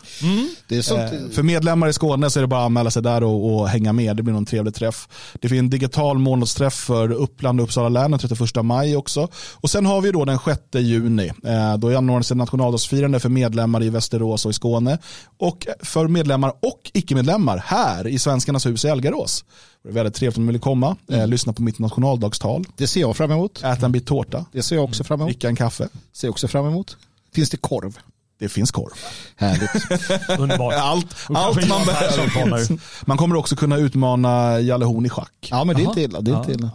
Det 0.67 0.77
är 0.77 0.81
sånt. 0.81 0.99
Eh, 1.13 1.29
För 1.31 1.43
medlemmar 1.43 1.87
i 1.87 1.93
Skåne 1.93 2.29
så 2.29 2.39
är 2.39 2.41
det 2.41 2.47
bara 2.47 2.59
att 2.59 2.65
anmäla 2.65 2.91
sig 2.91 3.01
där 3.01 3.23
och, 3.23 3.55
och 3.55 3.69
hänga 3.69 3.93
med. 3.93 4.17
Det 4.17 4.23
blir 4.23 4.33
någon 4.33 4.45
trevlig 4.45 4.75
träff. 4.75 5.07
Det 5.41 5.49
finns 5.49 5.59
en 5.59 5.69
digital 5.69 6.17
månadsträff 6.19 6.73
för 6.73 7.11
Uppland 7.11 7.59
och 7.59 7.63
Uppsala 7.63 7.89
län 7.89 8.11
den 8.11 8.19
31 8.19 8.65
maj 8.65 8.95
också. 8.95 9.27
Och 9.53 9.69
sen 9.69 9.85
har 9.85 10.01
vi 10.01 10.11
då 10.11 10.25
den 10.25 10.39
6 10.45 10.59
juni. 10.73 11.31
Eh, 11.43 11.77
Då 11.77 11.97
anordnas 11.97 12.31
ett 12.31 12.37
nationaldagsfirande 12.37 13.19
för 13.19 13.29
medlemmar 13.29 13.83
i 13.83 13.89
Västerås 13.89 14.45
och 14.45 14.49
i 14.51 14.53
Skåne. 14.53 14.97
Och 15.37 15.67
för 15.83 16.07
medlemmar 16.07 16.49
och 16.61 16.91
icke-medlemmar 16.93 17.57
här 17.65 18.07
i 18.07 18.19
Svenskarnas 18.19 18.65
hus 18.65 18.85
i 18.85 18.87
Elgarås. 18.87 19.45
Det 19.83 19.89
är 19.89 19.93
väldigt 19.93 20.13
trevligt 20.15 20.37
om 20.37 20.45
ni 20.45 20.51
vill 20.51 20.61
komma. 20.61 20.95
Eh, 21.11 21.27
lyssna 21.27 21.53
på 21.53 21.61
mitt 21.61 21.79
nationaldagstal. 21.79 22.65
Det 22.77 22.87
ser 22.87 23.01
jag 23.01 23.17
fram 23.17 23.31
emot. 23.31 23.63
Äta 23.63 23.85
en 23.85 23.91
bit 23.91 24.07
tårta. 24.07 24.45
Det 24.51 24.63
ser 24.63 24.75
jag 24.75 24.85
också 24.85 25.03
fram 25.03 25.19
emot. 25.21 25.29
Dricka 25.31 25.47
en 25.47 25.55
kaffe. 25.55 25.87
Ser 26.13 26.27
jag 26.27 26.31
också 26.31 26.47
fram 26.47 26.65
emot. 26.67 26.97
Finns 27.35 27.49
det 27.49 27.57
korv? 27.57 27.97
Det 28.39 28.49
finns 28.49 28.71
korv. 28.71 28.93
Härligt. 29.35 29.69
Underbart. 30.39 30.73
Allt, 30.77 31.07
allt 31.29 31.67
man 31.67 31.85
behöver. 31.85 32.79
Man 33.05 33.17
kommer 33.17 33.35
också 33.35 33.55
kunna 33.55 33.77
utmana 33.77 34.59
Jalle 34.59 34.85
Horn 34.85 35.05
i 35.05 35.09
schack. 35.09 35.31
Ja, 35.49 35.63
men 35.63 35.75
det 35.75 35.81
är 35.81 35.87
inte 35.87 36.01
illa. 36.01 36.21
Det, 36.21 36.31
är 36.31 36.37
inte 36.37 36.51
illa. 36.51 36.69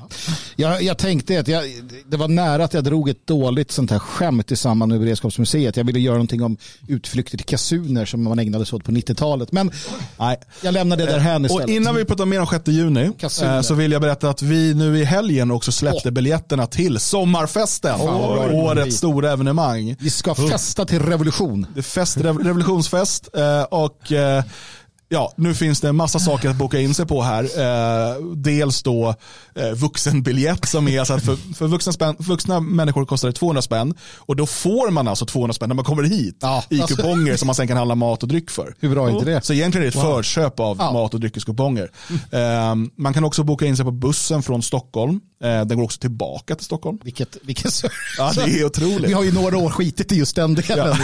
Jag, 0.56 0.82
jag 0.82 0.98
tänkte 0.98 1.40
att 1.40 1.48
jag, 1.48 1.64
det 2.06 2.16
var 2.16 2.28
nära 2.28 2.64
att 2.64 2.74
jag 2.74 2.84
drog 2.84 3.08
ett 3.08 3.26
dåligt 3.26 3.70
sånt 3.70 3.90
här 3.90 3.98
skämt 3.98 4.52
i 4.52 4.56
samband 4.56 4.92
med 4.92 5.00
Beredskapsmuseet. 5.00 5.76
Jag 5.76 5.84
ville 5.84 5.98
göra 5.98 6.14
någonting 6.14 6.42
om 6.42 6.56
utflykter 6.88 7.36
till 7.38 7.46
kasuner 7.46 8.04
som 8.04 8.22
man 8.24 8.38
ägnade 8.38 8.66
sig 8.66 8.76
åt 8.76 8.84
på 8.84 8.92
90-talet. 8.92 9.52
Men 9.52 9.70
Nej. 10.18 10.36
jag 10.62 10.74
lämnar 10.74 10.96
det 10.96 11.06
därhän 11.06 11.44
istället. 11.44 11.64
Och 11.64 11.70
innan 11.70 11.94
vi 11.94 12.04
pratar 12.04 12.24
mer 12.26 12.40
om 12.40 12.46
6 12.46 12.68
juni 12.68 13.10
Kasuner. 13.18 13.56
eh, 13.56 13.62
så 13.62 13.74
vill 13.74 13.92
jag 13.92 14.02
berätta 14.02 14.30
att 14.30 14.42
vi 14.42 14.74
nu 14.74 14.98
i 14.98 15.04
helgen 15.04 15.50
också 15.50 15.72
släppte 15.72 16.10
biljetterna 16.10 16.66
till 16.66 16.98
Sommarfesten. 17.00 17.98
bli. 17.98 18.56
Årets 18.56 18.96
stora 18.96 19.32
evenemang. 19.32 19.96
Vi 20.00 20.10
ska 20.10 20.34
festa 20.34 20.84
till 20.84 20.98
revolution 21.02 21.59
revolution. 21.62 21.74
Det 21.74 21.80
är 21.80 21.82
fest, 21.82 22.16
revolutionsfest 22.16 23.28
eh, 23.34 23.62
och 23.62 24.12
eh, 24.12 24.44
Ja, 25.12 25.32
nu 25.36 25.54
finns 25.54 25.80
det 25.80 25.88
en 25.88 25.96
massa 25.96 26.18
saker 26.18 26.48
att 26.48 26.56
boka 26.56 26.80
in 26.80 26.94
sig 26.94 27.06
på 27.06 27.22
här. 27.22 27.44
Eh, 27.44 28.16
dels 28.36 28.82
då 28.82 29.14
eh, 29.54 29.70
vuxenbiljett 29.74 30.68
som 30.68 30.88
är 30.88 30.98
alltså 30.98 31.14
att 31.14 31.24
för, 31.24 31.54
för 31.54 31.66
vuxna, 31.66 31.92
spänn, 31.92 32.16
vuxna 32.18 32.60
människor 32.60 33.04
kostar 33.04 33.28
det 33.28 33.32
200 33.34 33.62
spänn 33.62 33.94
och 34.16 34.36
då 34.36 34.46
får 34.46 34.90
man 34.90 35.08
alltså 35.08 35.26
200 35.26 35.52
spänn 35.54 35.68
när 35.68 35.76
man 35.76 35.84
kommer 35.84 36.02
hit 36.02 36.36
Ja, 36.40 36.64
i 36.70 36.80
alltså- 36.80 36.96
kuponger 36.96 37.36
som 37.36 37.46
man 37.46 37.54
sen 37.54 37.68
kan 37.68 37.76
handla 37.76 37.94
mat 37.94 38.22
och 38.22 38.28
dryck 38.28 38.50
för. 38.50 38.74
Hur 38.80 38.90
bra 38.90 39.08
är 39.08 39.12
inte 39.12 39.24
det? 39.24 39.44
Så 39.44 39.52
egentligen 39.52 39.86
är 39.86 39.90
det 39.90 39.98
ett 39.98 40.04
förköp 40.04 40.60
av 40.60 40.76
Ja. 40.80 40.92
mat 40.92 41.14
och 41.14 41.20
dryckeskuponger. 41.20 41.90
Eh, 42.30 42.74
man 42.96 43.14
kan 43.14 43.24
också 43.24 43.42
boka 43.44 43.66
in 43.66 43.76
sig 43.76 43.84
på 43.84 43.90
bussen 43.90 44.42
från 44.42 44.62
Stockholm. 44.62 45.20
Eh, 45.44 45.64
den 45.64 45.76
går 45.78 45.84
också 45.84 46.00
tillbaka 46.00 46.54
till 46.54 46.64
Stockholm. 46.64 46.98
Vilket, 47.04 47.36
vilken 47.42 47.70
Ja, 48.18 48.32
det 48.34 48.40
är 48.60 48.64
otroligt. 48.66 49.08
Vi 49.10 49.12
har 49.12 49.22
ju 49.24 49.32
några 49.32 49.56
år 49.58 49.70
skitit 49.70 50.12
i 50.12 50.16
just 50.16 50.36
den 50.36 50.54
delen. 50.54 50.96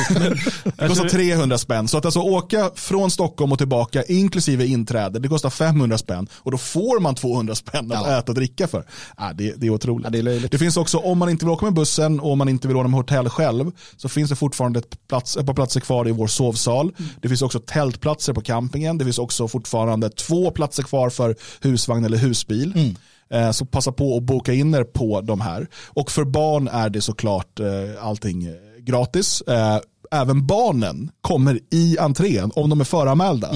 Det 0.77 0.89
kostar 0.89 1.09
300 1.09 1.59
spänn. 1.59 1.89
Så 1.89 1.99
att 1.99 2.05
alltså 2.05 2.21
åka 2.21 2.71
från 2.75 3.11
Stockholm 3.11 3.53
och 3.53 3.59
tillbaka 3.59 3.96
inklusive 4.03 4.67
inträde, 4.67 5.19
det 5.19 5.29
kostar 5.29 5.51
500 5.51 5.99
spänn. 5.99 6.29
Och 6.35 6.51
då 6.51 6.59
får 6.59 7.01
man 7.01 7.15
200 7.15 7.55
spänn 7.55 7.93
att 7.93 8.07
Ja. 8.07 8.19
äta 8.19 8.33
och 8.33 8.35
dricka 8.37 8.69
för. 8.69 8.85
Ja, 9.17 9.33
det, 9.35 9.55
det 9.57 9.67
är 9.67 9.71
otroligt. 9.71 10.05
Ja, 10.05 10.11
det 10.11 10.19
är 10.19 10.23
löjligt. 10.23 10.59
finns 10.59 10.77
också, 10.77 10.99
om 10.99 11.19
man 11.19 11.29
inte 11.29 11.45
vill 11.45 11.53
åka 11.53 11.65
med 11.67 11.75
bussen 11.75 12.21
och 12.21 12.33
om 12.33 12.39
man 12.39 12.49
inte 12.49 12.69
vill 12.69 12.77
ordna 12.77 12.89
med 12.89 12.99
hotell 13.01 13.29
själv, 13.29 13.71
så 13.97 14.09
finns 14.09 14.31
det 14.31 14.37
fortfarande 14.37 14.79
ett, 14.79 15.09
plats, 15.09 15.37
ett 15.37 15.47
par 15.47 15.55
platser 15.55 15.81
kvar 15.81 16.09
i 16.09 16.13
vår 16.13 16.27
sovsal. 16.27 16.93
Mm. 16.99 17.11
Det 17.23 17.29
finns 17.29 17.43
också 17.43 17.61
tältplatser 17.61 18.33
på 18.33 18.41
campingen. 18.41 18.99
Det 18.99 19.05
finns 19.05 19.19
också 19.19 19.49
fortfarande 19.49 20.11
två 20.11 20.51
platser 20.51 20.83
kvar 20.83 21.11
för 21.11 21.37
husvagn 21.61 22.05
eller 22.05 22.19
husbil. 22.19 22.73
Mm. 22.77 22.97
Eh, 23.31 23.51
Så 23.53 23.67
passa 23.67 23.93
på 23.93 24.17
att 24.17 24.23
boka 24.23 24.53
in 24.53 24.75
er 24.75 24.85
på 24.85 25.21
de 25.21 25.41
här. 25.41 25.67
Och 25.87 26.11
för 26.11 26.25
barn 26.25 26.69
är 26.69 26.89
det 26.91 27.01
såklart 27.01 27.61
eh, 27.61 27.67
allting 28.07 28.45
eh, 28.47 28.53
gratis. 28.81 29.43
Även 30.11 30.47
barnen 30.47 31.11
kommer 31.21 31.61
i 31.71 31.99
entrén, 31.99 32.53
om 32.55 32.71
de 32.71 32.81
är 32.81 32.85
föranmälda, 32.85 33.51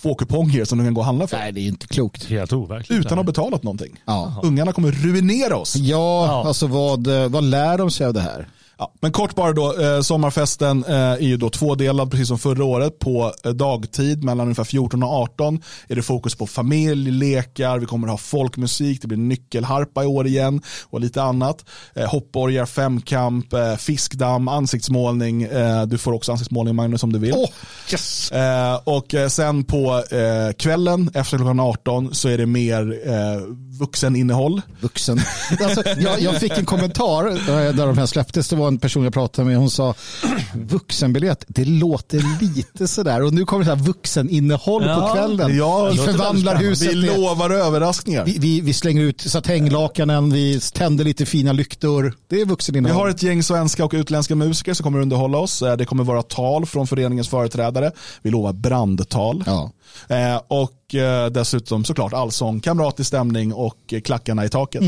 få 0.00 0.14
kuponger 0.14 0.64
som 0.64 0.78
de 0.78 0.84
kan 0.84 0.94
gå 0.94 1.00
och 1.00 1.04
handla 1.04 1.26
för. 1.26 1.36
Nej, 1.36 1.52
det 1.52 1.60
är 1.60 1.66
inte 1.66 1.86
klokt. 1.86 2.24
Helt 2.24 2.52
overkligt. 2.52 3.00
Utan 3.00 3.12
att 3.12 3.18
ha 3.18 3.22
betalat 3.24 3.62
någonting. 3.62 3.96
Ja. 4.04 4.40
Ungarna 4.42 4.72
kommer 4.72 4.92
ruinera 4.92 5.56
oss. 5.56 5.76
Ja, 5.76 6.26
Ja. 6.26 6.44
alltså 6.46 6.66
vad, 6.66 7.06
vad 7.06 7.44
lär 7.44 7.78
de 7.78 7.90
sig 7.90 8.06
av 8.06 8.14
det 8.14 8.20
här? 8.20 8.48
Ja, 8.80 8.92
men 9.00 9.12
kort 9.12 9.34
bara 9.34 9.52
då, 9.52 9.80
eh, 9.82 10.00
sommarfesten 10.00 10.84
eh, 10.84 10.94
är 10.96 11.18
ju 11.18 11.36
då 11.36 11.50
tvådelad 11.50 12.10
precis 12.10 12.28
som 12.28 12.38
förra 12.38 12.64
året. 12.64 12.98
På 12.98 13.32
eh, 13.44 13.52
dagtid 13.52 14.24
mellan 14.24 14.46
ungefär 14.46 14.64
14 14.64 15.02
och 15.02 15.08
18 15.08 15.62
är 15.88 15.96
det 15.96 16.02
fokus 16.02 16.34
på 16.34 16.46
familj, 16.46 17.10
lekar, 17.10 17.78
vi 17.78 17.86
kommer 17.86 18.08
ha 18.08 18.16
folkmusik, 18.16 19.02
det 19.02 19.08
blir 19.08 19.18
nyckelharpa 19.18 20.04
i 20.04 20.06
år 20.06 20.26
igen 20.26 20.62
och 20.84 21.00
lite 21.00 21.22
annat. 21.22 21.64
Eh, 21.94 22.10
hoppborgar, 22.10 22.66
femkamp, 22.66 23.52
eh, 23.52 23.76
fiskdamm, 23.76 24.48
ansiktsmålning. 24.48 25.48
Du 25.86 25.98
får 25.98 26.12
också 26.12 26.32
ansiktsmålning 26.32 26.74
Magnus 26.74 27.02
om 27.02 27.12
du 27.12 27.18
vill. 27.18 27.34
Åh, 27.36 27.48
yes! 27.92 28.32
Och 28.84 29.14
sen 29.28 29.64
på 29.64 30.02
kvällen 30.58 31.10
efter 31.14 31.36
klockan 31.36 31.60
18 31.60 32.14
så 32.14 32.28
är 32.28 32.38
det 32.38 32.46
mer 32.46 33.00
eh, 33.06 33.42
vuxeninnehåll. 33.78 34.62
Vuxen. 34.80 35.20
Alltså, 35.64 35.82
jag, 35.98 36.20
jag 36.20 36.36
fick 36.36 36.58
en 36.58 36.64
kommentar 36.64 37.24
där 37.72 37.86
de 37.86 37.98
här 37.98 38.06
släpptes. 38.06 38.48
Det 38.48 38.56
var 38.56 38.69
en 38.70 38.78
person 38.78 39.04
jag 39.04 39.12
pratade 39.12 39.48
med. 39.48 39.56
Hon 39.56 39.70
sa 39.70 39.94
vuxenbiljett, 40.54 41.44
det 41.48 41.64
låter 41.64 42.42
lite 42.56 42.88
sådär. 42.88 43.22
Och 43.22 43.32
nu 43.34 43.44
kommer 43.44 43.64
det 43.64 43.70
här 43.70 43.82
vuxeninnehåll 43.84 44.82
på 44.82 44.88
Ja, 44.88 45.12
kvällen. 45.14 45.56
ja, 45.56 45.88
vi 45.92 45.98
förvandlar 45.98 46.56
huset. 46.56 46.92
Vi 46.92 47.06
med- 47.06 47.18
lovar 47.20 47.50
överraskningar. 47.50 48.24
Vi, 48.24 48.38
vi, 48.38 48.60
vi 48.60 48.72
slänger 48.72 49.02
ut 49.02 49.20
satänglakanen, 49.20 50.32
vi 50.32 50.60
tänder 50.60 51.04
lite 51.04 51.26
fina 51.26 51.52
lyktor. 51.52 52.14
Det 52.28 52.34
är 52.36 52.38
Vi 52.38 52.44
vuxeninnehåll. 52.44 53.00
har 53.02 53.08
ett 53.08 53.22
gäng 53.22 53.42
svenska 53.42 53.84
och 53.84 53.92
utländska 53.94 54.34
musiker 54.34 54.74
som 54.74 54.84
kommer 54.84 54.98
att 54.98 55.02
underhålla 55.02 55.38
oss. 55.38 55.62
Eh, 55.62 55.76
Det 55.76 55.84
kommer 55.84 56.04
vara 56.04 56.22
tal 56.22 56.66
från 56.66 56.86
föreningens 56.86 57.28
företrädare. 57.28 57.92
Vi 58.22 58.30
lovar 58.30 58.52
brandtal. 58.52 59.44
Ja. 59.46 59.70
Eh, 60.08 60.40
Och 60.48 60.94
eh, 60.94 61.26
dessutom 61.30 61.84
såklart 61.84 62.12
allsång, 62.12 62.60
kamratig 62.60 63.06
stämning 63.06 63.52
och 63.54 63.94
klackarna 64.04 64.44
i 64.44 64.48
taket. 64.48 64.82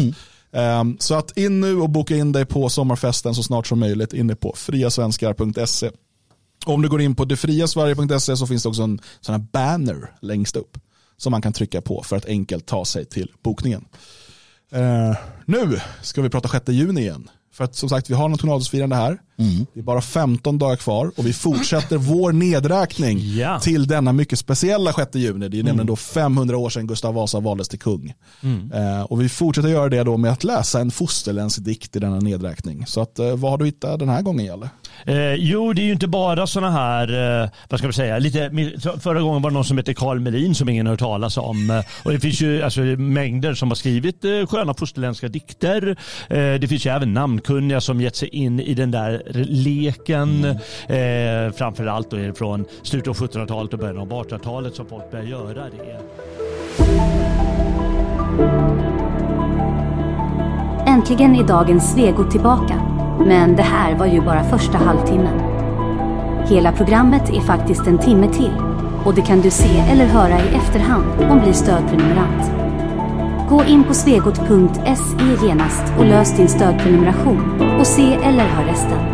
Ehm, 0.52 0.96
så 1.00 1.14
att 1.14 1.36
in 1.36 1.60
nu 1.60 1.76
och 1.76 1.90
boka 1.90 2.16
in 2.16 2.32
dig 2.32 2.46
på 2.46 2.68
sommarfesten 2.68 3.34
så 3.34 3.42
snart 3.42 3.66
som 3.66 3.78
möjligt 3.78 4.12
inne 4.12 4.34
på 4.34 4.54
friasvenskar.se. 4.56 5.90
Om 6.66 6.82
du 6.82 6.88
går 6.88 7.00
in 7.00 7.14
på 7.14 7.24
detfriasverige.se 7.24 8.36
så 8.36 8.46
finns 8.46 8.62
det 8.62 8.68
också 8.68 8.82
en 8.82 9.00
sån 9.20 9.34
här 9.34 9.46
banner 9.52 10.10
längst 10.20 10.56
upp 10.56 10.78
som 11.16 11.30
man 11.30 11.42
kan 11.42 11.52
trycka 11.52 11.80
på 11.80 12.02
för 12.02 12.16
att 12.16 12.26
enkelt 12.26 12.66
ta 12.66 12.84
sig 12.84 13.04
till 13.04 13.32
bokningen. 13.42 13.84
Ehm, 14.72 15.14
nu 15.46 15.80
ska 16.02 16.22
vi 16.22 16.30
prata 16.30 16.48
6 16.48 16.68
juni 16.68 17.00
igen. 17.00 17.30
För 17.52 17.64
att 17.64 17.74
som 17.74 17.88
sagt, 17.88 18.10
vi 18.10 18.14
har 18.14 18.28
nationaldagsfirande 18.28 18.96
här. 18.96 19.18
Det 19.74 19.80
är 19.80 19.82
bara 19.84 20.00
15 20.00 20.58
dagar 20.58 20.76
kvar 20.76 21.10
och 21.16 21.26
vi 21.26 21.32
fortsätter 21.32 21.96
vår 21.96 22.32
nedräkning 22.32 23.18
Ja. 23.36 23.58
till 23.60 23.86
denna 23.86 24.12
mycket 24.12 24.38
speciella 24.38 24.92
6 24.92 25.14
juni. 25.14 25.48
Det 25.48 25.58
är 25.58 25.62
nämligen 25.62 25.86
då 25.86 25.96
500 25.96 26.56
år 26.56 26.70
sedan 26.70 26.86
Gustav 26.86 27.14
Vasa 27.14 27.40
valdes 27.40 27.68
till 27.68 27.78
kung. 27.78 28.14
Eh, 28.74 29.02
och 29.02 29.20
vi 29.22 29.28
fortsätter 29.28 29.68
göra 29.68 29.88
det 29.88 30.02
då 30.02 30.16
med 30.16 30.32
att 30.32 30.44
läsa 30.44 30.80
en 30.80 30.90
fosterländsk 30.90 31.64
dikt 31.64 31.96
i 31.96 31.98
denna 31.98 32.18
nedräkning. 32.20 32.86
Så 32.86 33.00
att, 33.00 33.18
eh, 33.18 33.36
vad 33.36 33.50
har 33.50 33.58
du 33.58 33.64
hittat 33.64 33.98
den 33.98 34.08
här 34.08 34.22
gången 34.22 34.46
Jalle? 34.46 34.68
Eh, 35.06 35.34
jo, 35.34 35.72
det 35.72 35.82
är 35.82 35.86
ju 35.86 35.92
inte 35.92 36.08
bara 36.08 36.46
sådana 36.46 36.70
här, 36.72 37.42
eh, 37.42 37.50
vad 37.68 37.78
ska 37.80 37.86
vi 37.86 37.92
säga, 37.92 38.18
lite, 38.18 38.50
förra 39.00 39.20
gången 39.20 39.42
var 39.42 39.50
det 39.50 39.54
någon 39.54 39.64
som 39.64 39.76
hette 39.78 39.94
Carl 39.94 40.20
Melin 40.20 40.54
som 40.54 40.68
ingen 40.68 40.86
har 40.86 40.92
hört 40.92 41.00
talas 41.00 41.36
om. 41.36 41.70
Eh, 41.70 41.80
och 42.02 42.12
det 42.12 42.20
finns 42.20 42.40
ju 42.40 42.62
alltså, 42.62 42.80
mängder 42.80 43.54
som 43.54 43.68
har 43.70 43.74
skrivit 43.74 44.24
eh, 44.24 44.46
sköna 44.46 44.74
fosterländska 44.74 45.28
dikter. 45.28 45.96
Eh, 46.28 46.36
det 46.36 46.68
finns 46.68 46.86
ju 46.86 46.90
även 46.90 47.12
namnkunniga 47.14 47.80
som 47.80 48.00
gett 48.00 48.16
sig 48.16 48.28
in 48.28 48.60
i 48.60 48.74
den 48.74 48.90
där 48.90 49.21
leken. 49.34 50.44
Eh, 50.44 51.52
framförallt 51.54 52.10
då 52.10 52.16
är 52.16 52.26
det 52.26 52.34
från 52.34 52.64
slutet 52.82 53.08
av 53.08 53.16
1700-talet 53.16 53.72
och 53.72 53.78
början 53.78 53.98
av 53.98 54.08
1800-talet 54.08 54.74
som 54.74 54.86
folk 54.86 55.10
börjar 55.10 55.24
göra 55.24 55.64
det. 55.64 55.98
Äntligen 60.86 61.34
är 61.34 61.44
dagens 61.44 61.92
Svego 61.92 62.30
tillbaka. 62.30 62.74
Men 63.26 63.56
det 63.56 63.62
här 63.62 63.94
var 63.94 64.06
ju 64.06 64.20
bara 64.20 64.44
första 64.44 64.78
halvtimmen. 64.78 65.40
Hela 66.48 66.72
programmet 66.72 67.30
är 67.30 67.40
faktiskt 67.40 67.86
en 67.86 67.98
timme 67.98 68.28
till. 68.32 68.52
Och 69.04 69.14
det 69.14 69.22
kan 69.22 69.40
du 69.40 69.50
se 69.50 69.78
eller 69.90 70.04
höra 70.04 70.38
i 70.38 70.54
efterhand 70.54 71.30
om 71.30 71.40
blir 71.40 71.52
stödprenumerant. 71.52 72.62
Gå 73.48 73.64
in 73.64 73.84
på 73.84 73.94
svegot.se 73.94 75.46
genast 75.46 75.82
och 75.98 76.04
lös 76.04 76.36
din 76.36 76.48
stödprenumeration 76.48 77.60
och 77.80 77.86
se 77.86 78.14
eller 78.14 78.44
hör 78.44 78.64
resten. 78.64 79.11